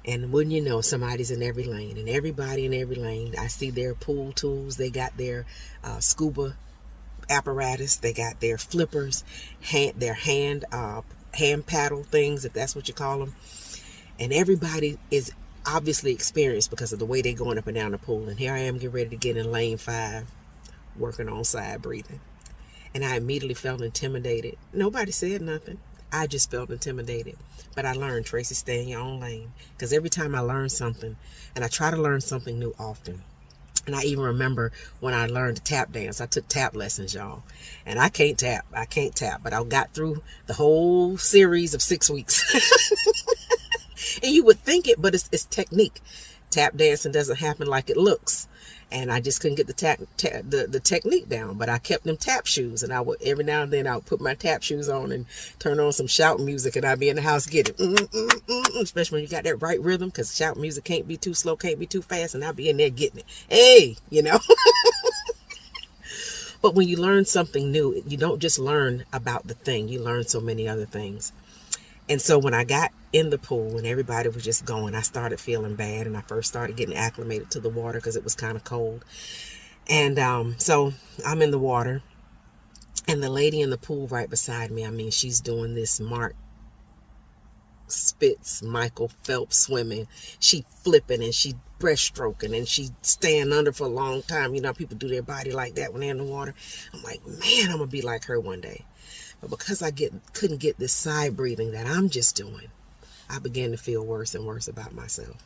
And 0.06 0.32
wouldn't 0.32 0.56
you 0.56 0.62
know, 0.62 0.82
somebody's 0.82 1.30
in 1.30 1.44
every 1.44 1.64
lane, 1.64 1.96
and 1.98 2.10
everybody 2.10 2.66
in 2.66 2.74
every 2.74 2.96
lane. 2.96 3.36
I 3.38 3.48
see 3.48 3.70
their 3.70 3.94
pool 3.94 4.32
tools. 4.32 4.78
They 4.78 4.90
got 4.90 5.16
their 5.16 5.46
uh, 5.84 6.00
scuba 6.00 6.56
apparatus. 7.30 7.98
They 7.98 8.12
got 8.12 8.40
their 8.40 8.58
flippers, 8.58 9.24
hand, 9.62 10.00
their 10.00 10.16
hand 10.16 10.66
uh, 10.72 11.02
hand 11.34 11.68
paddle 11.68 12.04
things, 12.04 12.46
if 12.46 12.54
that's 12.54 12.76
what 12.76 12.88
you 12.88 12.94
call 12.94 13.20
them. 13.20 13.36
And 14.20 14.34
everybody 14.34 14.98
is 15.12 15.32
obviously 15.66 16.12
experienced 16.12 16.70
because 16.70 16.94
of 16.94 17.00
the 17.00 17.06
way 17.06 17.22
they're 17.22 17.34
going 17.34 17.58
up 17.58 17.68
and 17.68 17.76
down 17.76 17.92
the 17.92 17.98
pool. 17.98 18.28
And 18.28 18.40
here 18.40 18.54
I 18.54 18.60
am 18.60 18.76
getting 18.76 18.92
ready 18.92 19.10
to 19.10 19.16
get 19.16 19.38
in 19.38 19.52
lane 19.52 19.78
five, 19.78 20.26
working 20.98 21.30
on 21.30 21.44
side 21.44 21.82
breathing. 21.82 22.20
And 22.94 23.06
I 23.06 23.16
immediately 23.16 23.54
felt 23.54 23.82
intimidated. 23.82 24.58
Nobody 24.74 25.12
said 25.12 25.42
nothing. 25.42 25.80
I 26.12 26.28
just 26.28 26.52
felt 26.52 26.70
intimidated. 26.70 27.38
But 27.74 27.86
I 27.86 27.94
learned, 27.94 28.26
Tracy, 28.26 28.54
stay 28.54 28.82
in 28.82 28.90
your 28.90 29.00
own 29.00 29.20
lane. 29.20 29.54
Because 29.74 29.94
every 29.94 30.10
time 30.10 30.36
I 30.36 30.42
learn 30.42 30.70
something, 30.70 31.16
and 31.56 31.64
I 31.64 31.70
try 31.70 31.90
to 31.90 32.02
learn 32.02 32.22
something 32.22 32.60
new 32.60 32.74
often, 32.78 33.24
and 33.88 33.96
I 33.96 34.04
even 34.04 34.24
remember 34.24 34.72
when 35.00 35.14
I 35.14 35.26
learned 35.26 35.58
to 35.58 35.64
tap 35.64 35.92
dance. 35.92 36.22
I 36.22 36.28
took 36.28 36.48
tap 36.48 36.76
lessons, 36.76 37.16
y'all. 37.16 37.44
And 37.86 37.98
I 37.98 38.10
can't 38.10 38.38
tap. 38.38 38.66
I 38.74 38.86
can't 38.86 39.16
tap. 39.16 39.42
But 39.44 39.54
I 39.54 39.64
got 39.64 39.94
through 39.94 40.22
the 40.46 40.54
whole 40.54 41.18
series 41.18 41.74
of 41.74 41.82
six 41.82 42.10
weeks. 42.10 42.44
and 44.24 44.32
you 44.32 44.44
would 44.44 44.60
think 44.60 44.88
it, 44.88 45.02
but 45.02 45.16
it's, 45.16 45.30
it's 45.32 45.46
technique. 45.46 46.02
Tap 46.52 46.76
dancing 46.76 47.12
doesn't 47.12 47.40
happen 47.40 47.68
like 47.68 47.90
it 47.90 47.98
looks 47.98 48.48
and 48.92 49.12
I 49.12 49.20
just 49.20 49.42
couldn't 49.42 49.58
get 49.58 49.68
the 49.68 49.74
tap, 49.74 50.00
the 50.18 50.68
the 50.70 50.80
technique 50.80 51.30
down. 51.30 51.58
But 51.58 51.70
I 51.70 51.78
kept 51.78 52.04
them 52.04 52.18
tap 52.18 52.46
shoes, 52.46 52.84
and 52.84 52.92
I 52.92 53.02
would 53.02 53.22
every 53.24 53.44
now 53.44 53.64
and 53.64 53.72
then 53.72 53.88
I 53.88 53.96
would 53.96 54.06
put 54.06 54.22
my 54.22 54.34
tap 54.34 54.64
shoes 54.64 54.90
on 54.90 55.12
and 55.12 55.26
turn 55.60 55.80
on 55.80 55.94
some 55.94 56.08
shout 56.08 56.40
music, 56.40 56.76
and 56.76 56.86
I'd 56.86 57.00
be 57.00 57.10
in 57.10 57.16
the 57.16 57.22
house 57.22 57.46
getting, 57.46 57.74
mm, 57.76 57.96
mm, 57.96 58.30
mm, 58.30 58.82
especially 58.82 59.18
when 59.18 59.24
you 59.24 59.30
got 59.30 59.44
that 59.46 59.62
right 59.62 59.82
rhythm, 59.82 60.10
because 60.10 60.36
shout 60.36 60.58
music 60.58 60.84
can't 60.84 61.08
be 61.08 61.18
too 61.18 61.34
slow, 61.34 61.56
can't 61.56 61.80
be 61.80 61.88
too 61.88 62.02
fast, 62.02 62.36
and 62.36 62.44
I'd 62.44 62.56
be 62.56 62.70
in 62.70 62.78
there 62.78 62.90
getting 62.90 63.20
it. 63.20 63.26
Hey, 63.48 63.98
you 64.10 64.22
know. 64.22 64.40
but 66.62 66.76
when 66.76 66.88
you 66.88 66.98
learn 66.98 67.26
something 67.26 67.72
new, 67.72 68.04
you 68.06 68.18
don't 68.18 68.40
just 68.40 68.60
learn 68.60 69.06
about 69.14 69.48
the 69.48 69.54
thing; 69.54 69.88
you 69.88 70.02
learn 70.02 70.26
so 70.26 70.42
many 70.42 70.68
other 70.68 70.86
things. 70.86 71.32
And 72.10 72.22
so 72.22 72.38
when 72.38 72.54
I 72.54 72.64
got 72.64 72.92
in 73.14 73.30
the 73.30 73.38
pool 73.38 73.78
and 73.78 73.88
everybody 73.88 74.30
was 74.30 74.44
just 74.44 74.66
going, 74.66 74.96
I 74.96 75.02
started 75.02 75.40
feeling 75.40 75.76
bad 75.76 76.08
and 76.08 76.18
I 76.18 76.22
first 76.22 76.50
started 76.50 76.76
getting 76.76 76.96
acclimated 76.96 77.52
to 77.52 77.60
the 77.60 77.70
water 77.70 78.00
because 78.00 78.16
it 78.16 78.24
was 78.24 78.36
kind 78.36 78.56
of 78.56 78.64
cold. 78.64 79.06
And 79.90 80.20
um, 80.20 80.56
so 80.58 80.94
I'm 81.26 81.42
in 81.42 81.52
the 81.52 81.60
water 81.60 82.02
and 83.08 83.22
the 83.22 83.30
lady 83.30 83.62
in 83.62 83.70
the 83.70 83.78
pool 83.78 84.08
right 84.08 84.30
beside 84.30 84.72
me, 84.72 84.86
I 84.86 84.90
mean, 84.90 85.12
she's 85.12 85.42
doing 85.42 85.74
this 85.74 86.00
Mark 86.00 86.36
Spitz, 87.88 88.62
Michael 88.62 89.12
Phelps 89.24 89.58
swimming. 89.58 90.08
She 90.40 90.66
flipping 90.84 91.24
and 91.24 91.34
she 91.34 91.56
breaststroking 91.80 92.56
and 92.56 92.68
she 92.68 92.90
staying 93.02 93.52
under 93.52 93.74
for 93.74 93.86
a 93.86 93.90
long 93.90 94.22
time. 94.22 94.56
You 94.56 94.62
know, 94.62 94.74
people 94.74 94.98
do 94.98 95.08
their 95.08 95.24
body 95.24 95.52
like 95.52 95.76
that 95.76 95.92
when 95.92 96.02
they're 96.02 96.12
in 96.12 96.20
the 96.20 96.24
water. 96.24 96.54
I'm 96.94 97.04
like, 97.04 97.26
man, 97.26 97.70
I'm 97.72 97.78
gonna 97.78 97.88
be 97.88 98.02
like 98.02 98.26
her 98.26 98.40
one 98.40 98.62
day. 98.62 98.86
But 99.42 99.50
because 99.50 99.82
I 99.82 99.92
get 99.92 100.14
couldn't 100.34 100.60
get 100.60 100.78
this 100.78 100.94
side 100.94 101.36
breathing 101.36 101.72
that 101.72 101.88
I'm 101.88 102.10
just 102.10 102.36
doing, 102.36 102.70
I 103.30 103.40
began 103.40 103.72
to 103.72 103.78
feel 103.78 104.06
worse 104.06 104.36
and 104.36 104.46
worse 104.46 104.68
about 104.68 104.94
myself. 104.94 105.38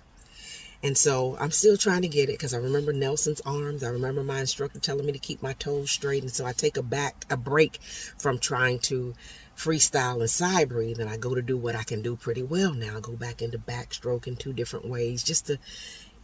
And 0.83 0.97
so 0.97 1.35
I'm 1.39 1.51
still 1.51 1.77
trying 1.77 2.03
to 2.03 2.07
get 2.07 2.29
it 2.29 2.33
because 2.33 2.53
I 2.53 2.57
remember 2.57 2.93
Nelson's 2.93 3.41
arms. 3.41 3.83
I 3.83 3.87
remember 3.89 4.23
my 4.23 4.41
instructor 4.41 4.79
telling 4.79 5.05
me 5.05 5.13
to 5.13 5.19
keep 5.19 5.41
my 5.41 5.53
toes 5.53 5.89
straight. 5.89 6.21
And 6.21 6.31
so 6.31 6.45
I 6.45 6.51
take 6.51 6.77
a 6.77 6.83
back 6.83 7.25
a 7.29 7.37
break 7.37 7.81
from 8.19 8.37
trying 8.37 8.79
to 8.79 9.15
freestyle 9.57 10.19
and 10.19 10.29
side 10.29 10.69
breathe 10.69 10.99
and 10.99 11.09
I 11.09 11.17
go 11.17 11.33
to 11.33 11.41
do 11.41 11.57
what 11.57 11.75
I 11.75 11.83
can 11.83 12.01
do 12.01 12.15
pretty 12.15 12.43
well 12.43 12.73
now. 12.73 12.97
I 12.97 12.99
go 12.99 13.13
back 13.13 13.41
into 13.41 13.57
backstroke 13.57 14.27
in 14.27 14.35
two 14.35 14.53
different 14.53 14.87
ways 14.87 15.23
just 15.23 15.47
to, 15.47 15.57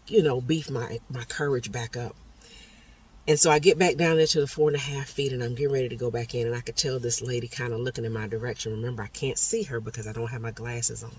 you 0.08 0.22
know, 0.22 0.42
beef 0.42 0.70
my 0.70 1.00
my 1.10 1.24
courage 1.24 1.72
back 1.72 1.96
up. 1.96 2.16
And 3.28 3.40
so 3.40 3.51
I 3.51 3.60
get 3.60 3.78
back 3.78 3.98
down 3.98 4.18
there 4.18 4.25
to 4.28 4.42
the 4.42 4.48
four 4.48 4.70
and 4.70 4.75
a 4.75 4.80
half 4.80 5.08
feet 5.08 5.32
and 5.32 5.44
I'm 5.44 5.54
getting 5.54 5.74
ready 5.74 5.90
to 5.90 5.96
go 5.96 6.10
back 6.10 6.34
in. 6.34 6.48
And 6.48 6.56
I 6.56 6.62
could 6.62 6.75
tell 6.75 7.00
this 7.00 7.22
lady 7.22 7.48
kind 7.48 7.72
of 7.72 7.80
looking 7.80 8.04
in 8.04 8.13
my 8.13 8.28
direction. 8.28 8.72
Remember, 8.72 9.04
I 9.04 9.08
can't 9.08 9.38
see 9.38 9.63
her 9.63 9.80
because 9.80 10.08
I 10.08 10.13
don't 10.13 10.32
have 10.32 10.42
my 10.42 10.51
glasses 10.51 11.04
on. 11.04 11.12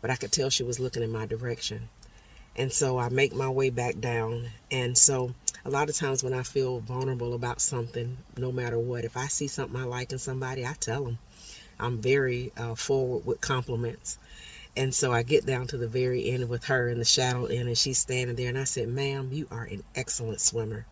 But 0.00 0.10
I 0.10 0.16
could 0.16 0.32
tell 0.32 0.50
she 0.50 0.64
was 0.64 0.80
looking 0.80 1.02
in 1.02 1.12
my 1.12 1.26
direction. 1.26 1.88
And 2.56 2.72
so 2.72 2.98
I 2.98 3.08
make 3.08 3.32
my 3.32 3.48
way 3.48 3.70
back 3.70 4.00
down. 4.00 4.48
And 4.70 4.98
so 4.98 5.34
a 5.64 5.70
lot 5.70 5.88
of 5.88 5.96
times 5.96 6.24
when 6.24 6.34
I 6.34 6.42
feel 6.42 6.80
vulnerable 6.80 7.34
about 7.34 7.60
something, 7.60 8.18
no 8.36 8.50
matter 8.50 8.78
what, 8.78 9.04
if 9.04 9.16
I 9.16 9.28
see 9.28 9.46
something 9.46 9.80
I 9.80 9.84
like 9.84 10.10
in 10.12 10.18
somebody, 10.18 10.66
I 10.66 10.74
tell 10.80 11.04
them. 11.04 11.18
I'm 11.78 11.98
very 11.98 12.52
uh, 12.56 12.74
forward 12.74 13.24
with 13.24 13.40
compliments. 13.40 14.18
And 14.78 14.94
so 14.94 15.12
I 15.12 15.24
get 15.24 15.44
down 15.44 15.66
to 15.66 15.76
the 15.76 15.88
very 15.88 16.30
end 16.30 16.48
with 16.48 16.66
her 16.66 16.88
in 16.88 17.00
the 17.00 17.04
shadow 17.04 17.46
end, 17.46 17.66
and 17.66 17.76
she's 17.76 17.98
standing 17.98 18.36
there. 18.36 18.48
And 18.48 18.56
I 18.56 18.62
said, 18.62 18.88
Ma'am, 18.88 19.28
you 19.32 19.48
are 19.50 19.64
an 19.64 19.82
excellent 19.96 20.40
swimmer. 20.40 20.86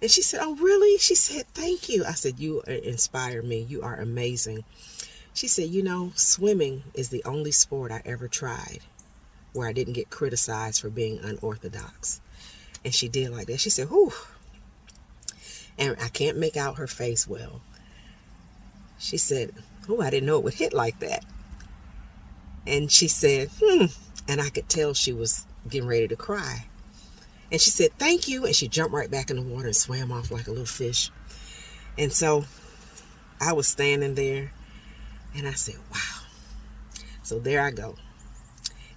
And 0.00 0.08
she 0.08 0.22
said, 0.22 0.38
Oh, 0.40 0.54
really? 0.54 0.98
She 0.98 1.16
said, 1.16 1.46
Thank 1.48 1.88
you. 1.88 2.04
I 2.04 2.12
said, 2.12 2.38
You 2.38 2.62
uh, 2.68 2.70
inspire 2.70 3.42
me. 3.42 3.66
You 3.68 3.82
are 3.82 3.96
amazing. 3.96 4.62
She 5.34 5.48
said, 5.48 5.66
You 5.70 5.82
know, 5.82 6.12
swimming 6.14 6.84
is 6.94 7.08
the 7.08 7.24
only 7.24 7.50
sport 7.50 7.90
I 7.90 8.02
ever 8.04 8.28
tried 8.28 8.82
where 9.52 9.66
I 9.66 9.72
didn't 9.72 9.94
get 9.94 10.08
criticized 10.08 10.80
for 10.80 10.88
being 10.88 11.18
unorthodox. 11.24 12.20
And 12.84 12.94
she 12.94 13.08
did 13.08 13.30
like 13.30 13.48
that. 13.48 13.58
She 13.58 13.70
said, 13.70 13.88
Whew. 13.88 14.12
And 15.76 15.96
I 16.00 16.06
can't 16.06 16.38
make 16.38 16.56
out 16.56 16.78
her 16.78 16.86
face 16.86 17.26
well. 17.26 17.62
She 19.00 19.16
said, 19.16 19.50
Oh, 19.88 20.00
I 20.00 20.10
didn't 20.10 20.26
know 20.26 20.36
it 20.36 20.44
would 20.44 20.54
hit 20.54 20.72
like 20.72 21.00
that. 21.00 21.24
And 22.66 22.90
she 22.90 23.08
said, 23.08 23.48
hmm. 23.60 23.86
And 24.28 24.40
I 24.40 24.48
could 24.50 24.68
tell 24.68 24.94
she 24.94 25.12
was 25.12 25.46
getting 25.68 25.88
ready 25.88 26.08
to 26.08 26.16
cry. 26.16 26.66
And 27.50 27.60
she 27.60 27.70
said, 27.70 27.90
thank 27.98 28.28
you. 28.28 28.46
And 28.46 28.54
she 28.54 28.68
jumped 28.68 28.94
right 28.94 29.10
back 29.10 29.30
in 29.30 29.36
the 29.36 29.42
water 29.42 29.66
and 29.66 29.76
swam 29.76 30.12
off 30.12 30.30
like 30.30 30.46
a 30.46 30.50
little 30.50 30.64
fish. 30.64 31.10
And 31.98 32.12
so 32.12 32.44
I 33.40 33.52
was 33.52 33.68
standing 33.68 34.14
there 34.14 34.52
and 35.36 35.46
I 35.46 35.52
said, 35.52 35.76
wow. 35.92 36.22
So 37.22 37.38
there 37.38 37.62
I 37.62 37.70
go. 37.70 37.96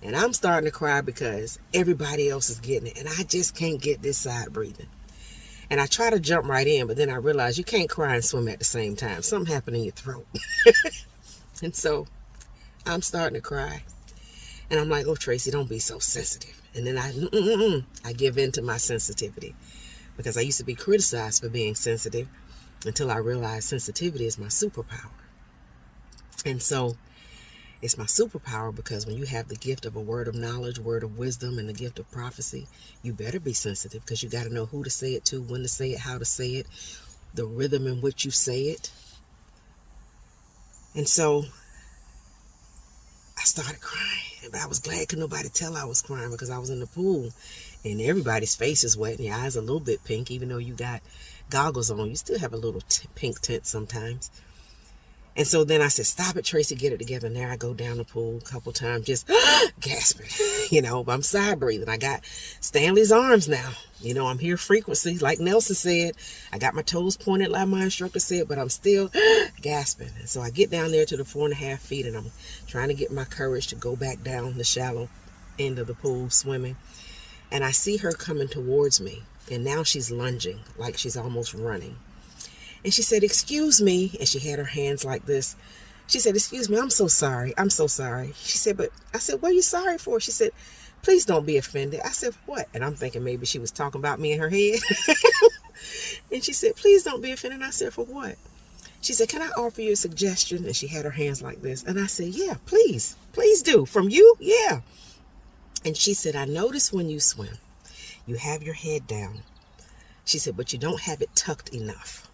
And 0.02 0.16
I'm 0.16 0.34
starting 0.34 0.66
to 0.66 0.72
cry 0.72 1.02
because 1.02 1.60
everybody 1.74 2.30
else 2.30 2.50
is 2.50 2.60
getting 2.60 2.88
it. 2.88 2.98
And 2.98 3.10
I 3.10 3.24
just 3.24 3.56
can't 3.56 3.82
get 3.82 4.02
this 4.02 4.18
side 4.18 4.54
breathing. 4.54 4.88
And 5.70 5.82
I 5.82 5.88
try 5.88 6.12
to 6.12 6.20
jump 6.20 6.48
right 6.48 6.68
in, 6.68 6.86
but 6.88 6.96
then 6.96 7.10
I 7.10 7.16
realize 7.16 7.58
you 7.58 7.64
can't 7.64 7.90
cry 7.90 8.14
and 8.14 8.24
swim 8.24 8.48
at 8.48 8.60
the 8.60 8.66
same 8.66 8.96
time. 8.96 9.24
Something 9.24 9.52
happened 9.52 9.78
in 9.78 9.84
your 9.84 9.94
throat. 9.94 10.28
and 11.64 11.76
so 11.76 12.08
I'm 12.86 13.02
starting 13.02 13.36
to 13.36 13.42
cry. 13.42 13.84
And 14.70 14.80
I'm 14.80 14.90
like, 14.90 15.06
oh, 15.08 15.16
Tracy, 15.16 15.52
don't 15.52 15.70
be 15.70 15.80
so 15.80 16.00
sensitive. 16.00 16.60
And 16.74 16.86
then 16.86 16.98
I, 16.98 17.84
I 18.10 18.14
give 18.14 18.38
in 18.38 18.52
to 18.54 18.62
my 18.62 18.78
sensitivity 18.78 19.56
because 20.18 20.38
I 20.38 20.42
used 20.42 20.58
to 20.60 20.66
be 20.66 20.76
criticized 20.76 21.44
for 21.44 21.50
being 21.50 21.76
sensitive 21.76 22.28
until 22.86 23.12
I 23.12 23.18
realized 23.18 23.70
sensitivity 23.70 24.26
is 24.26 24.38
my 24.38 24.48
superpower. 24.48 25.12
And 26.46 26.62
so 26.62 26.96
it's 27.82 27.98
my 27.98 28.06
superpower 28.06 28.76
because 28.76 29.06
when 29.06 29.18
you 29.18 29.26
have 29.26 29.48
the 29.48 29.56
gift 29.56 29.86
of 29.86 29.96
a 29.96 30.02
word 30.02 30.28
of 30.28 30.36
knowledge, 30.36 30.80
word 30.80 31.04
of 31.04 31.18
wisdom, 31.18 31.60
and 31.60 31.70
the 31.70 31.74
gift 31.74 32.00
of 32.00 32.10
prophecy, 32.12 32.68
you 33.02 33.14
better 33.14 33.40
be 33.40 33.54
sensitive 33.54 34.02
because 34.02 34.24
you 34.24 34.30
got 34.30 34.44
to 34.44 34.54
know 34.54 34.66
who 34.66 34.84
to 34.84 34.90
say 34.90 35.14
it 35.14 35.26
to, 35.26 35.42
when 35.42 35.62
to 35.62 35.68
say 35.68 35.92
it, 35.92 36.00
how 36.00 36.18
to 36.18 36.26
say 36.26 36.50
it, 36.50 36.68
the 37.34 37.46
rhythm 37.46 37.88
in 37.88 38.02
which 38.02 38.26
you 38.26 38.32
say 38.32 38.64
it. 38.64 38.92
And 40.96 41.08
so 41.08 41.46
started 43.46 43.80
crying, 43.80 44.50
but 44.52 44.60
I 44.60 44.68
was 44.68 44.80
glad 44.80 45.08
could 45.08 45.20
nobody 45.20 45.50
tell 45.50 45.78
I 45.78 45.86
was 45.86 46.02
crying 46.02 46.32
because 46.32 46.50
I 46.50 46.58
was 46.58 46.70
in 46.70 46.80
the 46.80 46.88
pool 46.88 47.32
and 47.84 48.02
everybody's 48.02 48.56
face 48.56 48.84
is 48.84 48.98
wet 48.98 49.18
and 49.18 49.26
your 49.26 49.36
eyes 49.36 49.56
a 49.56 49.62
little 49.62 49.80
bit 49.80 50.04
pink, 50.04 50.32
even 50.32 50.50
though 50.50 50.58
you 50.58 50.74
got 50.74 51.02
goggles 51.50 51.92
on. 51.92 52.10
You 52.10 52.16
still 52.16 52.40
have 52.40 52.54
a 52.54 52.58
little 52.58 52.82
t- 52.82 53.08
pink 53.16 53.40
tint 53.42 53.66
sometimes. 53.68 54.32
And 55.38 55.46
so 55.46 55.66
then 55.66 55.82
I 55.82 55.90
said, 55.90 56.06
Stop 56.06 56.38
it, 56.38 56.46
Tracy, 56.46 56.76
get 56.76 56.94
it 56.94 56.98
together. 56.98 57.28
And 57.28 57.36
there 57.36 57.50
I 57.50 57.58
go 57.58 57.74
down 57.74 57.98
the 57.98 58.06
pool 58.06 58.38
a 58.38 58.42
couple 58.42 58.72
times, 58.72 59.06
just 59.06 59.30
gasping, 59.82 60.28
you 60.72 60.82
know, 60.82 61.04
I'm 61.08 61.22
side 61.22 61.60
breathing. 61.60 61.90
I 61.90 61.98
got 61.98 62.26
Stanley's 62.62 63.12
arms 63.12 63.50
now. 63.50 63.72
You 64.00 64.14
know, 64.14 64.28
I'm 64.28 64.40
here 64.40 64.58
frequency, 64.58 65.18
like 65.18 65.40
Nelson 65.40 65.76
said. 65.76 66.16
I 66.54 66.58
got 66.58 66.74
my 66.74 66.82
toes 66.82 67.18
pointed, 67.18 67.50
like 67.50 67.68
my 67.68 67.84
instructor 67.84 68.20
said, 68.20 68.48
but 68.48 68.60
I'm 68.60 68.70
still 68.70 69.12
gasping. 69.62 70.12
And 70.20 70.30
so 70.30 70.42
I 70.42 70.50
get 70.52 70.72
down 70.72 70.92
there 70.92 71.06
to 71.06 71.18
the 71.18 71.26
four 71.26 71.46
and 71.46 71.54
a 71.54 71.58
half 71.58 71.80
feet 71.80 72.06
and 72.06 72.16
I'm 72.16 72.32
trying 72.68 72.90
to 72.90 72.94
get 72.94 73.12
my 73.12 73.26
courage 73.26 73.68
to 73.68 73.76
go 73.76 73.96
back 73.96 74.24
down 74.24 74.58
the 74.58 74.64
shallow 74.64 75.10
end 75.60 75.80
of 75.80 75.88
the 75.88 75.94
pool 75.96 76.30
swimming. 76.30 76.78
And 77.52 77.64
I 77.64 77.72
see 77.72 77.98
her 77.98 78.12
coming 78.12 78.48
towards 78.48 79.02
me. 79.02 79.24
And 79.52 79.64
now 79.64 79.84
she's 79.84 80.10
lunging, 80.10 80.62
like 80.78 80.98
she's 80.98 81.16
almost 81.16 81.54
running. 81.54 81.98
And 82.86 82.94
she 82.94 83.02
said, 83.02 83.24
Excuse 83.24 83.82
me. 83.82 84.12
And 84.20 84.30
she 84.30 84.38
had 84.38 84.60
her 84.60 84.66
hands 84.66 85.04
like 85.04 85.26
this. 85.26 85.56
She 86.06 86.20
said, 86.20 86.36
Excuse 86.36 86.70
me, 86.70 86.78
I'm 86.78 86.92
so 86.92 87.08
sorry. 87.08 87.52
I'm 87.58 87.72
so 87.72 87.88
sorry. 87.88 88.34
She 88.38 88.60
said, 88.60 88.78
But 88.78 88.92
I 89.12 89.18
said, 89.18 89.42
What 89.42 89.52
are 89.52 89.56
you 89.56 89.64
sorry 89.64 89.98
for? 89.98 90.20
She 90.20 90.30
said, 90.30 90.52
Please 91.02 91.26
don't 91.26 91.48
be 91.48 91.58
offended. 91.58 92.02
I 92.06 92.10
said, 92.10 92.36
What? 92.46 92.68
And 92.76 92.86
I'm 92.86 92.94
thinking 92.94 93.24
maybe 93.24 93.48
she 93.48 93.58
was 93.58 93.72
talking 93.72 94.00
about 94.00 94.20
me 94.20 94.34
in 94.34 94.40
her 94.40 94.50
head. 94.50 94.80
and 96.32 96.44
she 96.44 96.54
said, 96.54 96.76
Please 96.76 97.04
don't 97.04 97.24
be 97.24 97.32
offended. 97.32 97.62
And 97.62 97.68
I 97.68 97.72
said, 97.72 97.92
For 97.92 98.06
what? 98.06 98.36
She 99.02 99.14
said, 99.14 99.30
Can 99.30 99.42
I 99.42 99.50
offer 99.58 99.82
you 99.82 99.94
a 99.94 99.96
suggestion? 99.96 100.64
And 100.64 100.76
she 100.76 100.86
had 100.86 101.06
her 101.06 101.12
hands 101.12 101.42
like 101.42 101.64
this. 101.64 101.84
And 101.84 102.00
I 102.00 102.06
said, 102.06 102.28
Yeah, 102.28 102.58
please. 102.68 103.16
Please 103.34 103.64
do. 103.64 103.88
From 103.88 104.10
you? 104.10 104.36
Yeah. 104.40 104.82
And 105.84 105.98
she 105.98 106.14
said, 106.14 106.36
I 106.36 106.46
notice 106.46 106.94
when 106.94 107.10
you 107.10 107.20
swim, 107.20 107.58
you 108.28 108.36
have 108.36 108.62
your 108.62 108.76
head 108.76 109.08
down. 109.08 109.40
She 110.24 110.38
said, 110.38 110.56
But 110.56 110.72
you 110.72 110.78
don't 110.78 111.02
have 111.02 111.24
it 111.24 111.36
tucked 111.36 111.70
enough. 111.70 112.25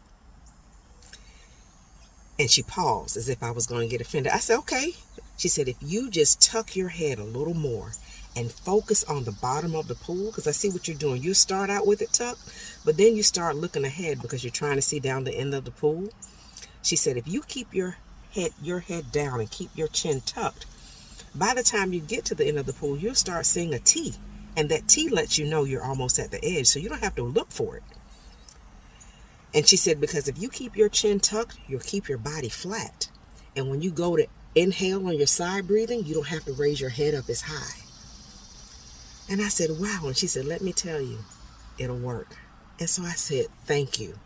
And 2.42 2.50
she 2.50 2.64
paused 2.64 3.18
as 3.18 3.30
if 3.30 3.44
I 3.44 3.52
was 3.52 3.68
going 3.68 3.88
to 3.88 3.92
get 3.92 4.02
offended. 4.02 4.32
I 4.32 4.40
said, 4.40 4.58
okay. 4.58 4.96
She 5.38 5.48
said, 5.48 5.68
if 5.68 5.78
you 5.80 6.10
just 6.10 6.42
tuck 6.42 6.76
your 6.76 6.90
head 6.90 7.20
a 7.20 7.24
little 7.24 7.54
more 7.54 7.92
and 8.36 8.52
focus 8.52 9.04
on 9.04 9.26
the 9.26 9.32
bottom 9.32 9.76
of 9.76 9.88
the 9.88 9.94
pool, 9.94 10.32
because 10.32 10.48
I 10.48 10.52
see 10.52 10.72
what 10.72 10.88
you're 10.88 10.98
doing. 10.98 11.22
You 11.22 11.36
start 11.36 11.70
out 11.70 11.86
with 11.86 12.02
it 12.02 12.14
tucked, 12.14 12.42
but 12.84 12.98
then 12.98 13.16
you 13.16 13.22
start 13.22 13.58
looking 13.58 13.86
ahead 13.86 14.24
because 14.24 14.44
you're 14.44 14.50
trying 14.50 14.78
to 14.78 14.82
see 14.82 15.00
down 15.00 15.24
the 15.24 15.36
end 15.36 15.54
of 15.54 15.66
the 15.66 15.72
pool. 15.72 16.10
She 16.82 16.96
said, 16.96 17.16
if 17.16 17.28
you 17.28 17.44
keep 17.44 17.76
your 17.76 17.98
head 18.32 18.54
your 18.60 18.80
head 18.80 19.12
down 19.12 19.40
and 19.40 19.52
keep 19.52 19.70
your 19.76 19.90
chin 19.90 20.22
tucked, 20.22 20.66
by 21.36 21.54
the 21.54 21.62
time 21.62 21.94
you 21.94 22.00
get 22.00 22.26
to 22.26 22.34
the 22.34 22.48
end 22.48 22.58
of 22.58 22.66
the 22.66 22.74
pool, 22.74 22.98
you'll 22.98 23.14
start 23.14 23.46
seeing 23.46 23.72
a 23.76 23.80
T. 23.80 24.16
And 24.58 24.68
that 24.70 24.88
T 24.88 25.10
lets 25.10 25.38
you 25.38 25.46
know 25.46 25.64
you're 25.64 25.84
almost 25.84 26.18
at 26.18 26.32
the 26.32 26.44
edge, 26.44 26.66
so 26.66 26.80
you 26.80 26.90
don't 26.90 27.04
have 27.04 27.16
to 27.18 27.24
look 27.24 27.52
for 27.52 27.76
it. 27.78 27.84
And 29.54 29.68
she 29.68 29.76
said, 29.78 30.00
because 30.00 30.28
if 30.28 30.42
you 30.42 30.50
keep 30.50 30.78
your 30.78 30.90
chin 30.90 31.20
tucked, 31.20 31.60
you'll 31.68 31.82
keep 31.82 32.08
your 32.08 32.18
body 32.18 32.50
flat. 32.50 33.10
And 33.56 33.70
when 33.70 33.82
you 33.82 33.92
go 33.92 34.16
to 34.16 34.28
inhale 34.56 35.06
on 35.08 35.18
your 35.18 35.28
side 35.28 35.68
breathing, 35.68 36.06
you 36.06 36.14
don't 36.14 36.28
have 36.28 36.46
to 36.46 36.54
raise 36.54 36.80
your 36.80 36.90
head 36.90 37.14
up 37.14 37.30
as 37.30 37.42
high. 37.42 37.82
And 39.30 39.42
I 39.42 39.50
said, 39.50 39.72
wow. 39.72 40.02
And 40.04 40.16
she 40.16 40.28
said, 40.28 40.46
let 40.46 40.62
me 40.62 40.72
tell 40.72 41.02
you, 41.02 41.20
it'll 41.78 41.98
work. 41.98 42.38
And 42.80 42.90
so 42.90 43.04
I 43.04 43.12
said, 43.12 43.48
thank 43.66 44.00
you. 44.00 44.18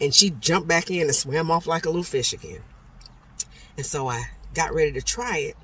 And 0.00 0.14
she 0.14 0.30
jumped 0.30 0.68
back 0.68 0.90
in 0.90 1.02
and 1.02 1.14
swam 1.14 1.50
off 1.50 1.66
like 1.66 1.84
a 1.84 1.88
little 1.88 2.02
fish 2.02 2.32
again. 2.32 2.62
And 3.76 3.84
so 3.84 4.08
I 4.08 4.24
got 4.54 4.74
ready 4.74 4.92
to 4.92 5.02
try 5.02 5.38
it. 5.38 5.56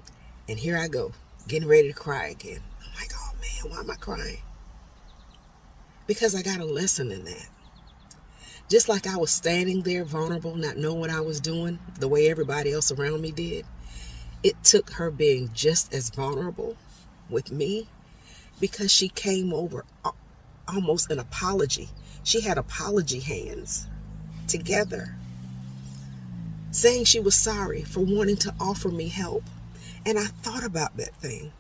And 0.49 0.59
here 0.59 0.77
I 0.77 0.89
go, 0.89 1.13
getting 1.49 1.69
ready 1.69 1.89
to 1.89 1.95
cry 1.95 2.27
again. 2.27 2.61
I'm 2.85 2.95
like, 3.01 3.13
oh 3.15 3.33
man, 3.41 3.73
why 3.73 3.81
am 3.81 3.91
I 3.91 3.95
crying? 3.95 4.43
Because 6.07 6.35
I 6.35 6.43
got 6.43 6.61
a 6.61 6.65
lesson 6.65 7.13
in 7.13 7.25
that. 7.25 7.49
Just 8.73 8.89
like 8.89 9.07
I 9.07 9.19
was 9.19 9.31
standing 9.31 9.83
there 9.83 10.03
vulnerable, 10.03 10.57
not 10.57 10.79
knowing 10.79 10.99
what 11.01 11.11
I 11.11 11.21
was 11.21 11.43
doing, 11.43 11.79
the 12.01 12.09
way 12.09 12.31
everybody 12.31 12.73
else 12.73 12.91
around 12.91 13.21
me 13.21 13.31
did, 13.31 13.67
it 14.43 14.65
took 14.65 14.93
her 14.93 15.11
being 15.11 15.51
just 15.53 15.93
as 15.93 16.09
vulnerable 16.09 16.79
with 17.29 17.53
me 17.53 17.87
because 18.61 18.91
she 18.91 19.11
came 19.11 19.53
over 19.53 19.85
almost 20.67 21.11
an 21.11 21.19
apology. 21.19 21.91
She 22.25 22.41
had 22.41 22.57
apology 22.57 23.21
hands 23.21 23.89
together, 24.49 25.17
saying 26.71 27.05
she 27.05 27.21
was 27.21 27.37
sorry 27.37 27.83
for 27.83 28.01
wanting 28.01 28.37
to 28.37 28.55
offer 28.59 28.89
me 28.89 29.09
help. 29.09 29.45
And 30.07 30.19
I 30.19 30.25
thought 30.25 30.65
about 30.65 30.97
that 30.97 31.15
thing. 31.17 31.53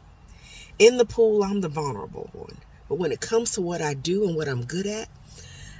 In 0.78 0.97
the 0.97 1.04
pool, 1.04 1.45
I'm 1.45 1.61
the 1.61 1.69
vulnerable 1.69 2.31
one. 2.33 2.57
But 2.88 2.95
when 2.95 3.12
it 3.12 3.21
comes 3.21 3.50
to 3.50 3.61
what 3.61 3.83
I 3.83 3.92
do 3.92 4.26
and 4.26 4.35
what 4.35 4.49
I'm 4.49 4.64
good 4.64 4.87
at, 4.87 5.11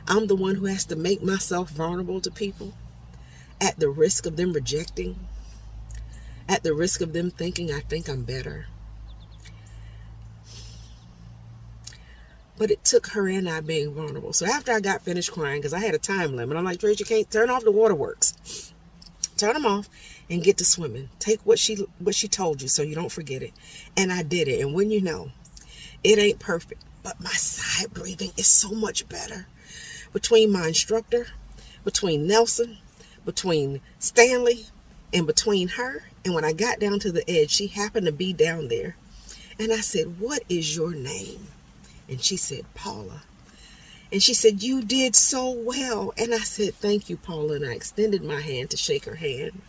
I'm 0.09 0.27
the 0.27 0.37
one 0.37 0.57
who 0.57 0.67
has 0.67 0.85
to 0.87 0.97
make 0.97 1.23
myself 1.23 1.71
vulnerable 1.71 2.21
to 2.21 2.31
people 2.31 2.73
at 3.61 3.79
the 3.79 3.89
risk 3.89 4.27
of 4.27 4.37
them 4.37 4.53
rejecting, 4.53 5.17
at 6.49 6.65
the 6.65 6.75
risk 6.75 7.01
of 7.01 7.13
them 7.13 7.31
thinking 7.31 7.73
I 7.73 7.81
think 7.81 8.09
I'm 8.09 8.25
better. 8.25 8.67
But 12.59 12.71
it 12.71 12.85
took 12.85 13.09
her 13.09 13.29
and 13.29 13.49
I 13.49 13.61
being 13.61 13.95
vulnerable. 13.95 14.33
So 14.33 14.47
after 14.47 14.73
I 14.73 14.81
got 14.81 15.03
finished 15.03 15.33
crying, 15.33 15.61
because 15.61 15.73
I 15.73 15.79
had 15.79 15.95
a 15.95 15.99
time 15.99 16.37
limit, 16.37 16.57
I'm 16.57 16.65
like, 16.65 16.81
Trace, 16.81 17.01
you 17.01 17.07
can't 17.07 17.31
turn 17.31 17.51
off 17.51 17.65
the 17.65 17.73
waterworks. 17.73 18.73
Turn 19.37 19.55
them 19.55 19.67
off 19.67 19.89
and 20.29 20.43
get 20.43 20.59
to 20.59 20.65
swimming. 20.65 21.09
Take 21.19 21.41
what 21.45 21.59
she 21.59 21.87
what 21.99 22.15
she 22.15 22.29
told 22.29 22.63
you 22.63 22.69
so 22.69 22.83
you 22.83 22.95
don't 22.95 23.11
forget 23.11 23.43
it. 23.43 23.53
And 23.97 24.13
I 24.13 24.23
did 24.23 24.49
it. 24.49 24.61
And 24.61 24.75
when 24.75 24.91
you 24.91 25.01
know, 25.01 25.31
it 26.05 26.19
ain't 26.19 26.39
perfect, 26.39 26.83
but 27.03 27.21
my 27.21 27.31
side 27.31 27.93
breathing 27.93 28.33
is 28.37 28.47
so 28.47 28.71
much 28.71 29.09
better 29.09 29.47
between 30.13 30.53
my 30.53 30.69
instructor, 30.69 31.29
between 31.85 32.27
Nelson, 32.27 32.79
between 33.25 33.81
Stanley, 33.99 34.67
and 35.13 35.27
between 35.27 35.69
her. 35.69 36.05
And 36.25 36.35
when 36.35 36.45
I 36.45 36.53
got 36.53 36.79
down 36.79 36.99
to 37.01 37.13
the 37.13 37.29
edge, 37.29 37.51
she 37.51 37.67
happened 37.67 38.07
to 38.07 38.13
be 38.13 38.33
down 38.33 38.69
there. 38.69 38.97
And 39.59 39.73
I 39.73 39.81
said, 39.81 40.21
What 40.21 40.43
is 40.49 40.77
your 40.77 40.93
name? 40.93 41.49
And 42.09 42.21
she 42.21 42.37
said, 42.37 42.65
Paula. 42.75 43.23
And 44.11 44.23
she 44.23 44.35
said, 44.35 44.63
You 44.63 44.83
did 44.83 45.17
so 45.17 45.51
well. 45.51 46.13
And 46.17 46.35
I 46.35 46.39
said, 46.39 46.75
Thank 46.75 47.09
you, 47.09 47.17
Paula. 47.17 47.55
And 47.55 47.67
I 47.67 47.73
extended 47.73 48.23
my 48.23 48.41
hand 48.41 48.71
to 48.71 48.77
shake 48.77 49.05
her 49.07 49.17
hand. 49.17 49.63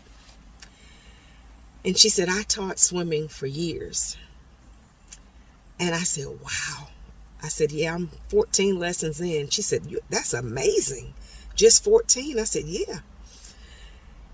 And 1.86 1.98
she 1.98 2.10
said, 2.10 2.30
I 2.30 2.44
taught 2.44 2.80
swimming 2.80 3.28
for 3.28 3.46
years. 3.46 4.18
And 5.80 5.94
I 5.96 6.04
said, 6.04 6.28
Wow. 6.28 6.88
I 7.44 7.50
said, 7.50 7.72
Yeah, 7.72 7.94
I'm 7.94 8.10
14 8.30 8.80
lessons 8.80 9.20
in. 9.20 9.50
She 9.50 9.62
said, 9.62 9.86
That's 10.10 10.34
amazing. 10.34 11.14
Just 11.56 11.84
14? 11.84 12.40
I 12.40 12.44
said, 12.46 12.64
Yeah. 12.66 13.00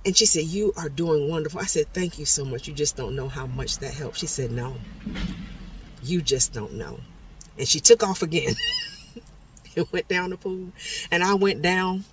And 0.06 0.16
she 0.16 0.28
said, 0.28 0.46
You 0.46 0.74
are 0.78 0.90
doing 0.90 1.28
wonderful. 1.28 1.60
I 1.60 1.66
said, 1.66 1.88
Thank 1.94 2.20
you 2.20 2.26
so 2.26 2.46
much. 2.46 2.68
You 2.68 2.74
just 2.74 2.96
don't 2.96 3.16
know 3.16 3.28
how 3.28 3.48
much 3.48 3.80
that 3.80 3.94
helped. 3.94 4.18
She 4.18 4.28
said, 4.28 4.52
No, 4.52 4.76
you 6.04 6.22
just 6.22 6.54
don't 6.54 6.74
know. 6.74 7.00
And 7.58 7.68
she 7.68 7.80
took 7.80 8.04
off 8.04 8.22
again 8.22 8.54
and 9.76 9.88
went 9.92 10.08
down 10.08 10.30
the 10.30 10.38
pool. 10.38 10.72
And 11.12 11.24
I 11.24 11.34
went 11.34 11.62
down 11.64 12.06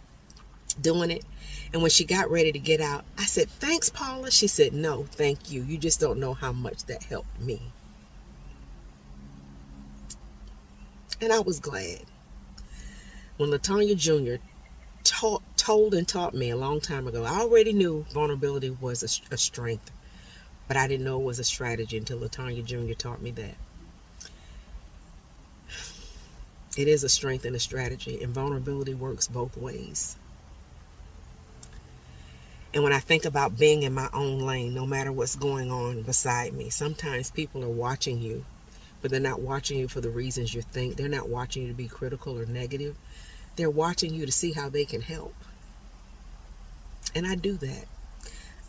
doing 0.80 1.10
it. 1.10 1.24
And 1.72 1.82
when 1.82 1.90
she 1.90 2.04
got 2.04 2.30
ready 2.30 2.52
to 2.52 2.58
get 2.58 2.80
out, 2.80 3.04
I 3.18 3.24
said, 3.24 3.50
Thanks, 3.50 3.90
Paula. 3.90 4.30
She 4.30 4.48
said, 4.48 4.72
No, 4.72 5.04
thank 5.04 5.50
you. 5.52 5.62
You 5.62 5.76
just 5.76 6.00
don't 6.00 6.18
know 6.18 6.32
how 6.32 6.52
much 6.52 6.84
that 6.84 7.02
helped 7.02 7.38
me. 7.38 7.60
And 11.20 11.32
I 11.32 11.40
was 11.40 11.60
glad. 11.60 12.02
When 13.38 13.50
Latanya 13.50 13.96
Jr. 13.96 14.42
Taught, 15.02 15.42
told 15.56 15.94
and 15.94 16.06
taught 16.06 16.34
me 16.34 16.50
a 16.50 16.56
long 16.56 16.80
time 16.80 17.06
ago, 17.06 17.24
I 17.24 17.40
already 17.40 17.72
knew 17.72 18.04
vulnerability 18.12 18.70
was 18.70 19.02
a, 19.02 19.34
a 19.34 19.38
strength, 19.38 19.90
but 20.68 20.76
I 20.76 20.86
didn't 20.86 21.04
know 21.04 21.20
it 21.20 21.24
was 21.24 21.38
a 21.38 21.44
strategy 21.44 21.96
until 21.96 22.18
Latanya 22.18 22.64
Jr. 22.64 22.94
taught 22.94 23.22
me 23.22 23.30
that. 23.32 23.54
It 26.76 26.88
is 26.88 27.02
a 27.02 27.08
strength 27.08 27.46
and 27.46 27.56
a 27.56 27.60
strategy, 27.60 28.22
and 28.22 28.34
vulnerability 28.34 28.92
works 28.92 29.26
both 29.26 29.56
ways. 29.56 30.16
And 32.74 32.82
when 32.82 32.92
I 32.92 32.98
think 32.98 33.24
about 33.24 33.58
being 33.58 33.84
in 33.84 33.94
my 33.94 34.10
own 34.12 34.40
lane, 34.40 34.74
no 34.74 34.84
matter 34.84 35.10
what's 35.10 35.36
going 35.36 35.70
on 35.70 36.02
beside 36.02 36.52
me, 36.52 36.68
sometimes 36.68 37.30
people 37.30 37.64
are 37.64 37.70
watching 37.70 38.20
you 38.20 38.44
but 39.00 39.10
they're 39.10 39.20
not 39.20 39.40
watching 39.40 39.78
you 39.78 39.88
for 39.88 40.00
the 40.00 40.10
reasons 40.10 40.54
you 40.54 40.62
think. 40.62 40.96
They're 40.96 41.08
not 41.08 41.28
watching 41.28 41.62
you 41.62 41.68
to 41.68 41.74
be 41.74 41.88
critical 41.88 42.38
or 42.38 42.46
negative. 42.46 42.96
They're 43.56 43.70
watching 43.70 44.14
you 44.14 44.26
to 44.26 44.32
see 44.32 44.52
how 44.52 44.68
they 44.68 44.84
can 44.84 45.00
help. 45.00 45.34
And 47.14 47.26
I 47.26 47.34
do 47.34 47.54
that. 47.54 47.86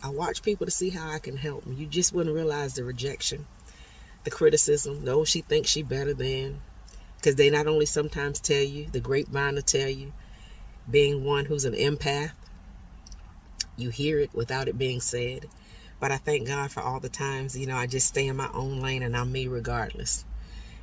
I 0.02 0.10
watch 0.10 0.42
people 0.42 0.66
to 0.66 0.70
see 0.70 0.90
how 0.90 1.10
I 1.10 1.18
can 1.18 1.36
help. 1.36 1.64
Them. 1.64 1.76
You 1.76 1.86
just 1.86 2.12
wouldn't 2.12 2.34
realize 2.34 2.74
the 2.74 2.84
rejection, 2.84 3.46
the 4.24 4.30
criticism, 4.30 5.04
those 5.04 5.16
oh, 5.16 5.24
she 5.24 5.40
thinks 5.40 5.70
she 5.70 5.82
better 5.82 6.14
than. 6.14 6.60
Because 7.16 7.34
they 7.34 7.50
not 7.50 7.66
only 7.66 7.84
sometimes 7.84 8.40
tell 8.40 8.62
you, 8.62 8.86
the 8.90 9.00
grapevine 9.00 9.56
will 9.56 9.62
tell 9.62 9.88
you, 9.88 10.12
being 10.88 11.24
one 11.24 11.46
who's 11.46 11.64
an 11.64 11.74
empath, 11.74 12.30
you 13.76 13.90
hear 13.90 14.20
it 14.20 14.30
without 14.32 14.68
it 14.68 14.78
being 14.78 15.00
said. 15.00 15.46
But 16.00 16.12
I 16.12 16.16
thank 16.16 16.46
God 16.46 16.70
for 16.70 16.80
all 16.80 17.00
the 17.00 17.08
times, 17.08 17.58
you 17.58 17.66
know, 17.66 17.76
I 17.76 17.86
just 17.86 18.06
stay 18.06 18.26
in 18.26 18.36
my 18.36 18.48
own 18.54 18.80
lane 18.80 19.02
and 19.02 19.16
I'm 19.16 19.32
me 19.32 19.48
regardless. 19.48 20.24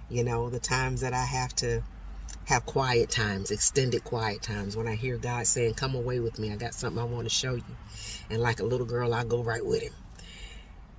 You 0.10 0.24
know, 0.24 0.50
the 0.50 0.60
times 0.60 1.02
that 1.02 1.14
I 1.14 1.26
have 1.26 1.56
to 1.58 1.82
have 2.46 2.66
quiet 2.66 3.10
times, 3.10 3.50
extended 3.50 4.04
quiet 4.04 4.42
times 4.42 4.78
when 4.78 4.88
I 4.88 4.96
hear 4.96 5.18
God 5.18 5.48
saying, 5.48 5.76
Come 5.76 5.96
away 5.96 6.20
with 6.20 6.38
me. 6.38 6.52
I 6.52 6.58
got 6.58 6.74
something 6.74 7.02
I 7.02 7.06
want 7.06 7.24
to 7.24 7.34
show 7.34 7.56
you. 7.56 7.64
And 8.30 8.42
like 8.42 8.60
a 8.60 8.66
little 8.66 8.86
girl, 8.86 9.14
I 9.14 9.24
go 9.24 9.42
right 9.42 9.66
with 9.66 9.82
him. 9.82 9.94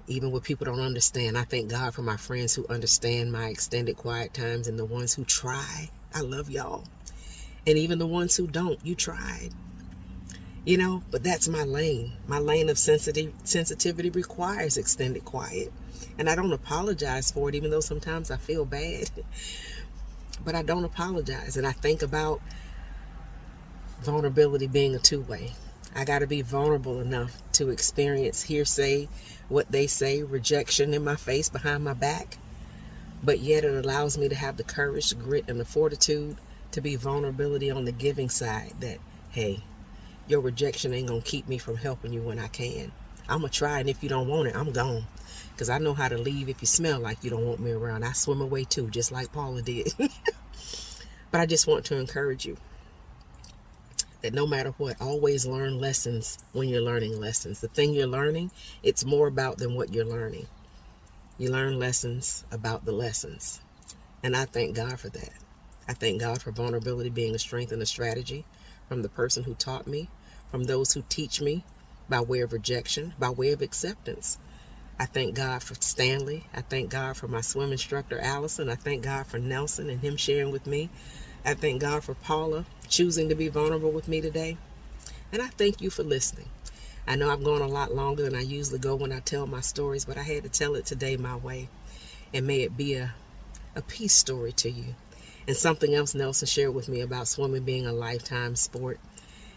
Even 0.09 0.31
when 0.31 0.41
people 0.41 0.65
don't 0.65 0.81
understand, 0.81 1.37
I 1.37 1.43
thank 1.43 1.69
God 1.69 1.95
for 1.95 2.03
my 2.03 2.17
friends 2.17 2.55
who 2.55 2.67
understand 2.69 3.33
my 3.33 3.49
extended 3.49 3.97
quiet 3.97 4.35
times 4.35 4.69
and 4.69 4.79
the 4.79 4.85
ones 4.85 5.15
who 5.15 5.25
try. 5.25 5.91
I 6.15 6.21
love 6.21 6.49
y'all. 6.49 6.85
And 7.67 7.77
even 7.77 7.99
the 7.99 8.07
ones 8.07 8.37
who 8.37 8.47
don't, 8.47 8.79
you 8.85 8.95
tried. 8.95 9.51
You 10.67 10.77
know, 10.79 11.05
but 11.13 11.23
that's 11.23 11.47
my 11.47 11.63
lane. 11.63 12.15
My 12.27 12.41
lane 12.41 12.69
of 12.69 12.77
sensitivity 12.77 14.11
requires 14.11 14.77
extended 14.77 15.25
quiet. 15.25 15.73
And 16.19 16.29
I 16.29 16.35
don't 16.35 16.53
apologize 16.53 17.31
for 17.31 17.49
it, 17.49 17.55
even 17.55 17.71
though 17.71 17.79
sometimes 17.79 18.33
I 18.33 18.37
feel 18.37 18.65
bad. 18.65 19.09
but 20.45 20.57
I 20.57 20.63
don't 20.63 20.85
apologize. 20.85 21.57
And 21.57 21.69
I 21.69 21.71
think 21.71 22.03
about 22.03 22.41
vulnerability 24.03 24.67
being 24.67 24.97
a 24.97 24.99
two 24.99 25.21
way. 25.21 25.53
I 25.95 26.05
got 26.05 26.19
to 26.19 26.27
be 26.27 26.43
vulnerable 26.43 27.01
enough 27.01 27.41
to 27.53 27.71
experience 27.71 28.43
hearsay, 28.43 29.09
what 29.49 29.71
they 29.71 29.87
say, 29.87 30.25
rejection 30.25 30.93
in 30.95 31.05
my 31.05 31.15
face, 31.15 31.49
behind 31.49 31.85
my 31.85 31.95
back. 31.95 32.39
But 33.23 33.39
yet 33.39 33.65
it 33.65 33.85
allows 33.85 34.19
me 34.19 34.29
to 34.29 34.35
have 34.35 34.57
the 34.57 34.65
courage, 34.65 35.11
the 35.11 35.15
grit, 35.15 35.45
and 35.47 35.61
the 35.61 35.65
fortitude 35.65 36.39
to 36.73 36.81
be 36.81 36.97
vulnerability 36.97 37.71
on 37.71 37.85
the 37.85 37.93
giving 37.93 38.29
side 38.29 38.75
that, 38.81 38.99
hey, 39.31 39.63
your 40.29 40.41
rejection 40.41 40.95
ain't 40.95 41.09
to 41.09 41.21
keep 41.23 41.49
me 41.49 41.59
from 41.59 41.77
helping 41.77 42.13
you 42.13 42.23
when 42.23 42.39
I 42.39 42.49
can. 42.49 42.93
I'm 43.29 43.43
to 43.43 43.49
try, 43.49 43.81
and 43.81 43.91
if 43.91 44.03
you 44.03 44.09
don't 44.09 44.29
want 44.29 44.49
it, 44.49 44.57
I'm 44.57 44.73
gone 44.73 45.07
because 45.53 45.71
I 45.71 45.79
know 45.79 45.95
how 45.95 46.09
to 46.09 46.19
leave 46.19 46.49
if 46.49 46.61
you 46.63 46.67
smell 46.67 47.01
like 47.01 47.25
you 47.25 47.31
don't 47.31 47.47
want 47.47 47.61
me 47.61 47.73
around. 47.73 48.05
I 48.05 48.13
swim 48.13 48.41
away 48.41 48.65
too, 48.65 48.91
just 48.91 49.13
like 49.13 49.33
Paula 49.33 49.63
did. 49.63 49.93
but 51.33 51.41
I 51.41 51.47
just 51.47 51.67
want 51.67 51.85
to 51.87 51.97
encourage 51.97 52.47
you. 52.47 52.57
that 54.23 54.35
no 54.35 54.47
matter 54.47 54.75
what, 54.79 55.01
always 55.01 55.47
learn 55.47 55.81
lessons 55.81 56.39
when 56.53 56.69
you're 56.69 56.83
learning 56.83 57.21
lessons. 57.21 57.61
The 57.61 57.69
thing 57.69 57.95
you're 57.95 58.07
learning, 58.07 58.51
it's 58.83 59.05
more 59.05 59.29
about 59.29 59.59
than 59.59 59.75
what 59.75 59.95
you're 59.95 60.05
learning. 60.05 60.49
You 61.39 61.51
learn 61.51 61.79
lessons 61.79 62.45
about 62.53 62.85
the 62.85 62.93
lessons. 62.93 63.61
And 64.23 64.37
I 64.37 64.47
thank 64.47 64.77
God 64.77 65.01
for 65.01 65.09
that. 65.11 65.33
I 65.89 65.95
thank 65.95 66.21
God 66.21 66.43
for 66.43 66.53
vulnerability 66.53 67.11
being 67.11 67.35
a 67.35 67.39
strength 67.39 67.73
and 67.73 67.83
a 67.83 67.87
strategy 67.87 68.45
from 68.89 69.03
the 69.03 69.09
person 69.09 69.45
who 69.45 69.55
taught 69.55 69.87
me, 69.87 70.09
from 70.51 70.65
those 70.65 70.93
who 70.93 71.03
teach 71.09 71.41
me 71.41 71.65
by 72.09 72.21
way 72.21 72.41
of 72.41 72.53
rejection, 72.53 73.15
by 73.19 73.31
way 73.31 73.53
of 73.53 73.63
acceptance. 73.63 74.39
I 74.99 75.05
thank 75.05 75.35
God 75.35 75.63
for 75.63 75.75
Stanley. 75.75 76.47
I 76.55 76.63
thank 76.63 76.91
God 76.91 77.17
for 77.17 77.29
my 77.29 77.43
swim 77.43 77.73
instructor, 77.73 78.19
Allison. 78.19 78.71
I 78.71 78.77
thank 78.77 79.03
God 79.03 79.27
for 79.27 79.39
Nelson 79.39 79.91
and 79.91 80.01
him 80.01 80.17
sharing 80.17 80.53
with 80.53 80.67
me. 80.67 80.89
I 81.45 81.55
thank 81.55 81.83
God 81.83 82.03
for 82.03 82.15
Paula 82.15 82.65
choosing 82.89 83.29
to 83.29 83.35
be 83.35 83.49
vulnerable 83.49 83.91
with 83.91 84.09
me 84.09 84.21
today. 84.21 84.57
And 85.33 85.43
I 85.43 85.49
thank 85.49 85.81
you 85.81 85.91
for 85.91 86.03
listening. 86.03 86.49
I 87.07 87.15
know 87.17 87.31
I've 87.31 87.45
gone 87.45 87.63
a 87.63 87.69
lot 87.69 87.95
longer 87.95 88.23
than 88.23 88.35
I 88.35 88.41
usually 88.41 88.79
go 88.79 88.97
when 88.97 89.13
I 89.13 89.21
tell 89.21 89.47
my 89.47 89.61
stories, 89.61 90.05
but 90.05 90.17
I 90.17 90.23
had 90.23 90.43
to 90.45 90.49
tell 90.49 90.75
it 90.75 90.87
today 90.87 91.17
my 91.17 91.37
way. 91.37 91.69
And 92.33 92.47
may 92.47 92.63
it 92.63 92.77
be 92.77 92.95
a, 92.95 93.15
a 93.77 93.83
peace 93.83 94.15
story 94.15 94.53
to 94.53 94.71
you. 94.71 94.95
And 95.47 95.57
something 95.57 95.95
else 95.95 96.15
Nelson 96.15 96.47
shared 96.47 96.75
with 96.75 96.89
me 96.89 97.01
about 97.01 97.29
swimming 97.29 97.63
being 97.63 97.87
a 97.87 97.93
lifetime 97.93 98.57
sport. 98.57 98.99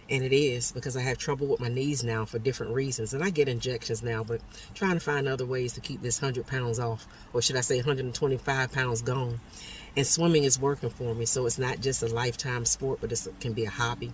And 0.09 0.23
it 0.23 0.33
is 0.33 0.71
because 0.71 0.97
I 0.97 1.01
have 1.01 1.19
trouble 1.19 1.45
with 1.45 1.59
my 1.59 1.67
knees 1.67 2.03
now 2.03 2.25
for 2.25 2.39
different 2.39 2.73
reasons. 2.73 3.13
And 3.13 3.23
I 3.23 3.29
get 3.29 3.47
injections 3.47 4.01
now, 4.01 4.23
but 4.23 4.41
trying 4.73 4.95
to 4.95 4.99
find 4.99 5.27
other 5.27 5.45
ways 5.45 5.73
to 5.73 5.81
keep 5.81 6.01
this 6.01 6.19
100 6.19 6.47
pounds 6.47 6.79
off, 6.79 7.07
or 7.31 7.41
should 7.41 7.55
I 7.55 7.61
say 7.61 7.77
125 7.77 8.71
pounds 8.71 9.01
gone. 9.03 9.39
And 9.95 10.07
swimming 10.07 10.45
is 10.45 10.59
working 10.59 10.89
for 10.89 11.13
me. 11.13 11.25
So 11.25 11.45
it's 11.45 11.59
not 11.59 11.79
just 11.81 12.01
a 12.01 12.07
lifetime 12.07 12.65
sport, 12.65 12.99
but 13.01 13.11
it 13.11 13.27
can 13.39 13.53
be 13.53 13.65
a 13.65 13.69
hobby. 13.69 14.11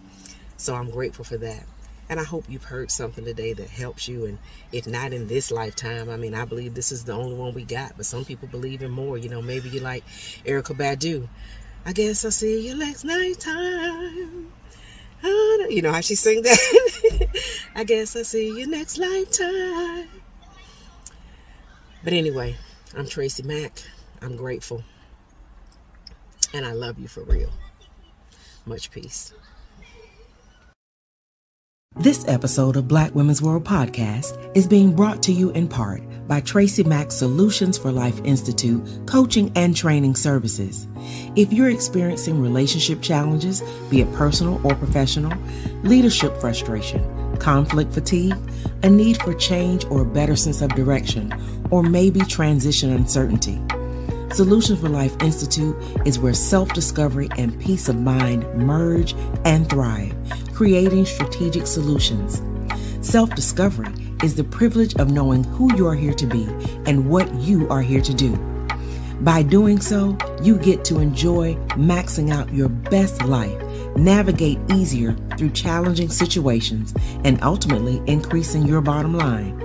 So 0.58 0.75
I'm 0.75 0.89
grateful 0.89 1.23
for 1.23 1.38
that. 1.38 1.63
And 2.10 2.19
I 2.19 2.23
hope 2.23 2.45
you've 2.47 2.65
heard 2.65 2.91
something 2.91 3.25
today 3.25 3.53
that 3.53 3.69
helps 3.69 4.08
you. 4.08 4.25
And 4.25 4.38
if 4.71 4.86
not 4.86 5.13
in 5.13 5.27
this 5.27 5.49
lifetime, 5.49 6.10
I 6.10 6.17
mean, 6.17 6.36
I 6.36 6.45
believe 6.45 6.75
this 6.75 6.91
is 6.91 7.03
the 7.05 7.13
only 7.13 7.36
one 7.36 7.53
we 7.53 7.63
got. 7.63 7.97
But 7.97 8.05
some 8.05 8.25
people 8.25 8.47
believe 8.47 8.84
in 8.84 8.91
more. 8.91 9.17
You 9.17 9.29
know, 9.29 9.41
maybe 9.41 9.69
you 9.69 9.79
like 9.79 10.05
Erykah 10.45 10.77
Badu. 10.77 11.27
I 11.86 11.93
guess 11.93 12.25
I'll 12.25 12.31
see 12.31 12.67
you 12.67 12.75
next 12.75 13.05
night 13.05 13.39
time. 13.39 14.51
You 15.25 15.81
know 15.81 15.91
how 15.91 16.01
she 16.01 16.15
sing 16.15 16.41
that? 16.43 17.29
I 17.75 17.83
guess 17.83 18.15
I'll 18.15 18.23
see 18.23 18.47
you 18.47 18.67
next 18.67 18.97
lifetime. 18.97 20.07
But 22.03 22.13
anyway, 22.13 22.55
I'm 22.95 23.05
TracyMac. 23.05 23.83
I'm 24.21 24.35
grateful. 24.35 24.83
And 26.53 26.65
I 26.65 26.73
love 26.73 26.99
you 26.99 27.07
for 27.07 27.23
real. 27.23 27.51
Much 28.65 28.91
peace. 28.91 29.33
This 31.97 32.27
episode 32.27 32.75
of 32.75 32.89
Black 32.89 33.15
Women's 33.15 33.41
World 33.41 33.63
Podcast 33.63 34.51
is 34.53 34.67
being 34.67 34.93
brought 34.93 35.23
to 35.23 35.31
you 35.31 35.51
in 35.51 35.65
part 35.65 36.03
by 36.27 36.41
TracyMac 36.41 37.10
Solutions 37.10 37.77
for 37.77 37.89
Life 37.89 38.19
Institute 38.25 38.86
Coaching 39.05 39.49
and 39.55 39.73
Training 39.73 40.15
Services. 40.15 40.88
If 41.38 41.53
you're 41.53 41.69
experiencing 41.69 42.41
relationship 42.41 43.01
challenges, 43.01 43.63
be 43.89 44.01
it 44.01 44.12
personal 44.12 44.60
or 44.67 44.75
professional, 44.75 45.31
leadership 45.84 46.36
frustration, 46.41 47.38
conflict 47.38 47.93
fatigue, 47.93 48.36
a 48.84 48.89
need 48.89 49.21
for 49.21 49.34
change 49.34 49.86
or 49.86 50.01
a 50.01 50.05
better 50.05 50.36
sense 50.36 50.62
of 50.62 50.75
direction, 50.75 51.34
or 51.71 51.81
maybe 51.81 52.19
transition 52.19 52.91
uncertainty, 52.91 53.62
Solutions 54.36 54.81
for 54.81 54.89
Life 54.89 55.15
Institute 55.21 55.77
is 56.05 56.19
where 56.19 56.34
self 56.34 56.73
discovery 56.73 57.29
and 57.38 57.58
peace 57.62 57.88
of 57.88 57.95
mind 57.95 58.43
merge 58.55 59.15
and 59.45 59.69
thrive, 59.69 60.13
creating 60.55 61.05
strategic 61.05 61.67
solutions. 61.67 62.41
Self 63.05 63.29
discovery 63.35 63.93
is 64.23 64.35
the 64.35 64.43
privilege 64.43 64.95
of 64.95 65.11
knowing 65.11 65.43
who 65.43 65.75
you 65.75 65.85
are 65.85 65.95
here 65.95 66.13
to 66.13 66.25
be 66.25 66.45
and 66.85 67.09
what 67.09 67.31
you 67.35 67.67
are 67.69 67.81
here 67.81 68.01
to 68.01 68.13
do. 68.13 68.35
By 69.21 69.43
doing 69.43 69.79
so, 69.79 70.17
you 70.41 70.57
get 70.57 70.83
to 70.85 70.99
enjoy 70.99 71.55
maxing 71.75 72.33
out 72.33 72.51
your 72.53 72.69
best 72.69 73.23
life, 73.23 73.61
navigate 73.95 74.57
easier 74.71 75.13
through 75.37 75.51
challenging 75.51 76.09
situations, 76.09 76.93
and 77.23 77.41
ultimately 77.43 78.01
increasing 78.07 78.65
your 78.65 78.81
bottom 78.81 79.13
line 79.13 79.61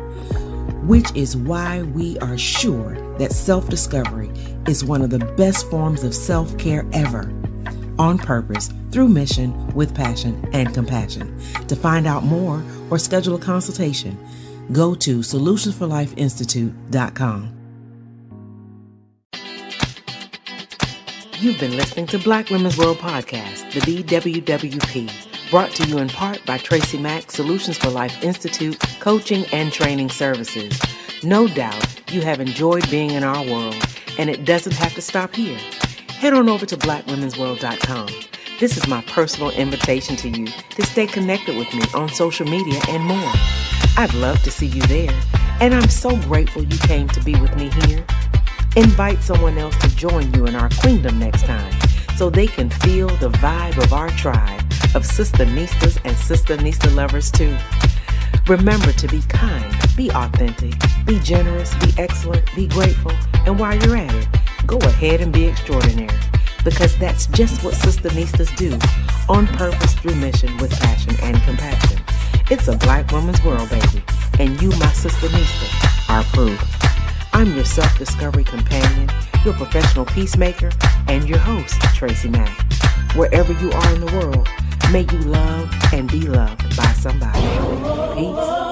which 0.86 1.14
is 1.14 1.36
why 1.36 1.82
we 1.82 2.18
are 2.18 2.38
sure 2.38 2.96
that 3.18 3.32
self 3.32 3.68
discovery 3.68 4.28
is 4.66 4.84
one 4.84 5.02
of 5.02 5.10
the 5.10 5.18
best 5.36 5.70
forms 5.70 6.02
of 6.02 6.14
self 6.14 6.56
care 6.58 6.84
ever. 6.92 7.32
On 8.00 8.18
purpose, 8.18 8.70
through 8.90 9.06
mission, 9.08 9.72
with 9.74 9.94
passion 9.94 10.44
and 10.52 10.74
compassion. 10.74 11.38
To 11.68 11.76
find 11.76 12.06
out 12.06 12.24
more 12.24 12.64
or 12.90 12.98
schedule 12.98 13.36
a 13.36 13.38
consultation, 13.38 14.18
go 14.72 14.96
to 14.96 15.18
solutionsforlifeinstitute.com. 15.18 17.56
You've 21.38 21.60
been 21.60 21.76
listening 21.76 22.06
to 22.08 22.18
Black 22.18 22.50
Women's 22.50 22.76
World 22.76 22.98
Podcast, 22.98 23.72
the 23.72 23.78
BWWP 23.80 25.30
Brought 25.50 25.72
to 25.72 25.88
you 25.88 25.98
in 25.98 26.08
part 26.08 26.40
by 26.46 26.58
TracyMac 26.58 27.32
Solutions 27.32 27.76
for 27.76 27.90
Life 27.90 28.22
Institute 28.22 28.78
Coaching 29.00 29.44
and 29.52 29.72
Training 29.72 30.08
Services. 30.08 30.80
No 31.24 31.48
doubt 31.48 32.12
you 32.12 32.20
have 32.20 32.38
enjoyed 32.38 32.88
being 32.88 33.10
in 33.10 33.24
our 33.24 33.44
world, 33.44 33.74
and 34.16 34.30
it 34.30 34.44
doesn't 34.44 34.76
have 34.76 34.94
to 34.94 35.02
stop 35.02 35.34
here. 35.34 35.58
Head 36.20 36.34
on 36.34 36.50
over 36.50 36.66
to 36.66 36.76
blackwomensworld.com. 36.76 38.08
This 38.58 38.76
is 38.76 38.86
my 38.86 39.00
personal 39.04 39.52
invitation 39.52 40.16
to 40.16 40.28
you 40.28 40.48
to 40.48 40.84
stay 40.84 41.06
connected 41.06 41.56
with 41.56 41.72
me 41.72 41.82
on 41.94 42.10
social 42.10 42.46
media 42.46 42.78
and 42.90 43.02
more. 43.02 43.32
I'd 43.96 44.12
love 44.12 44.42
to 44.42 44.50
see 44.50 44.66
you 44.66 44.82
there, 44.82 45.18
and 45.62 45.74
I'm 45.74 45.88
so 45.88 46.14
grateful 46.18 46.62
you 46.62 46.78
came 46.80 47.08
to 47.08 47.24
be 47.24 47.40
with 47.40 47.56
me 47.56 47.70
here. 47.86 48.04
Invite 48.76 49.22
someone 49.22 49.56
else 49.56 49.74
to 49.78 49.96
join 49.96 50.30
you 50.34 50.44
in 50.44 50.54
our 50.56 50.68
queendom 50.82 51.18
next 51.18 51.46
time 51.46 51.72
so 52.18 52.28
they 52.28 52.48
can 52.48 52.68
feel 52.68 53.08
the 53.16 53.30
vibe 53.30 53.82
of 53.82 53.94
our 53.94 54.10
tribe 54.10 54.60
of 54.94 55.04
SistaNistas 55.04 55.98
and 56.04 56.14
SistaNista 56.18 56.94
lovers 56.94 57.30
too. 57.30 57.56
Remember 58.46 58.92
to 58.92 59.08
be 59.08 59.22
kind, 59.22 59.74
be 59.96 60.10
authentic, 60.10 60.74
be 61.06 61.18
generous, 61.20 61.74
be 61.76 61.94
excellent, 61.96 62.44
be 62.54 62.66
grateful, 62.66 63.12
and 63.46 63.58
while 63.58 63.74
you're 63.78 63.96
at 63.96 64.14
it, 64.14 64.28
go 64.70 64.78
ahead 64.86 65.20
and 65.20 65.32
be 65.32 65.46
extraordinary. 65.46 66.16
Because 66.64 66.96
that's 66.98 67.26
just 67.26 67.64
what 67.64 67.74
SistaNistas 67.74 68.54
do, 68.56 68.72
on 69.28 69.46
purpose 69.46 69.94
through 69.94 70.14
mission 70.14 70.56
with 70.58 70.70
passion 70.78 71.14
and 71.22 71.42
compassion. 71.42 72.00
It's 72.50 72.68
a 72.68 72.76
black 72.76 73.10
woman's 73.10 73.42
world, 73.44 73.68
baby, 73.70 74.02
and 74.38 74.60
you, 74.62 74.70
my 74.70 74.92
SistaNista, 74.94 76.08
are 76.08 76.24
proof. 76.32 76.60
I'm 77.32 77.54
your 77.54 77.64
self 77.64 77.98
discovery 77.98 78.44
companion, 78.44 79.10
your 79.44 79.54
professional 79.54 80.04
peacemaker, 80.04 80.70
and 81.08 81.28
your 81.28 81.38
host, 81.38 81.74
TracyMac. 81.98 83.16
Wherever 83.16 83.52
you 83.54 83.72
are 83.72 83.94
in 83.94 84.00
the 84.00 84.12
world, 84.12 84.48
May 84.92 85.02
you 85.02 85.18
love 85.20 85.72
and 85.92 86.10
be 86.10 86.22
loved 86.22 86.76
by 86.76 86.92
somebody. 86.94 87.40
Peace. 88.16 88.69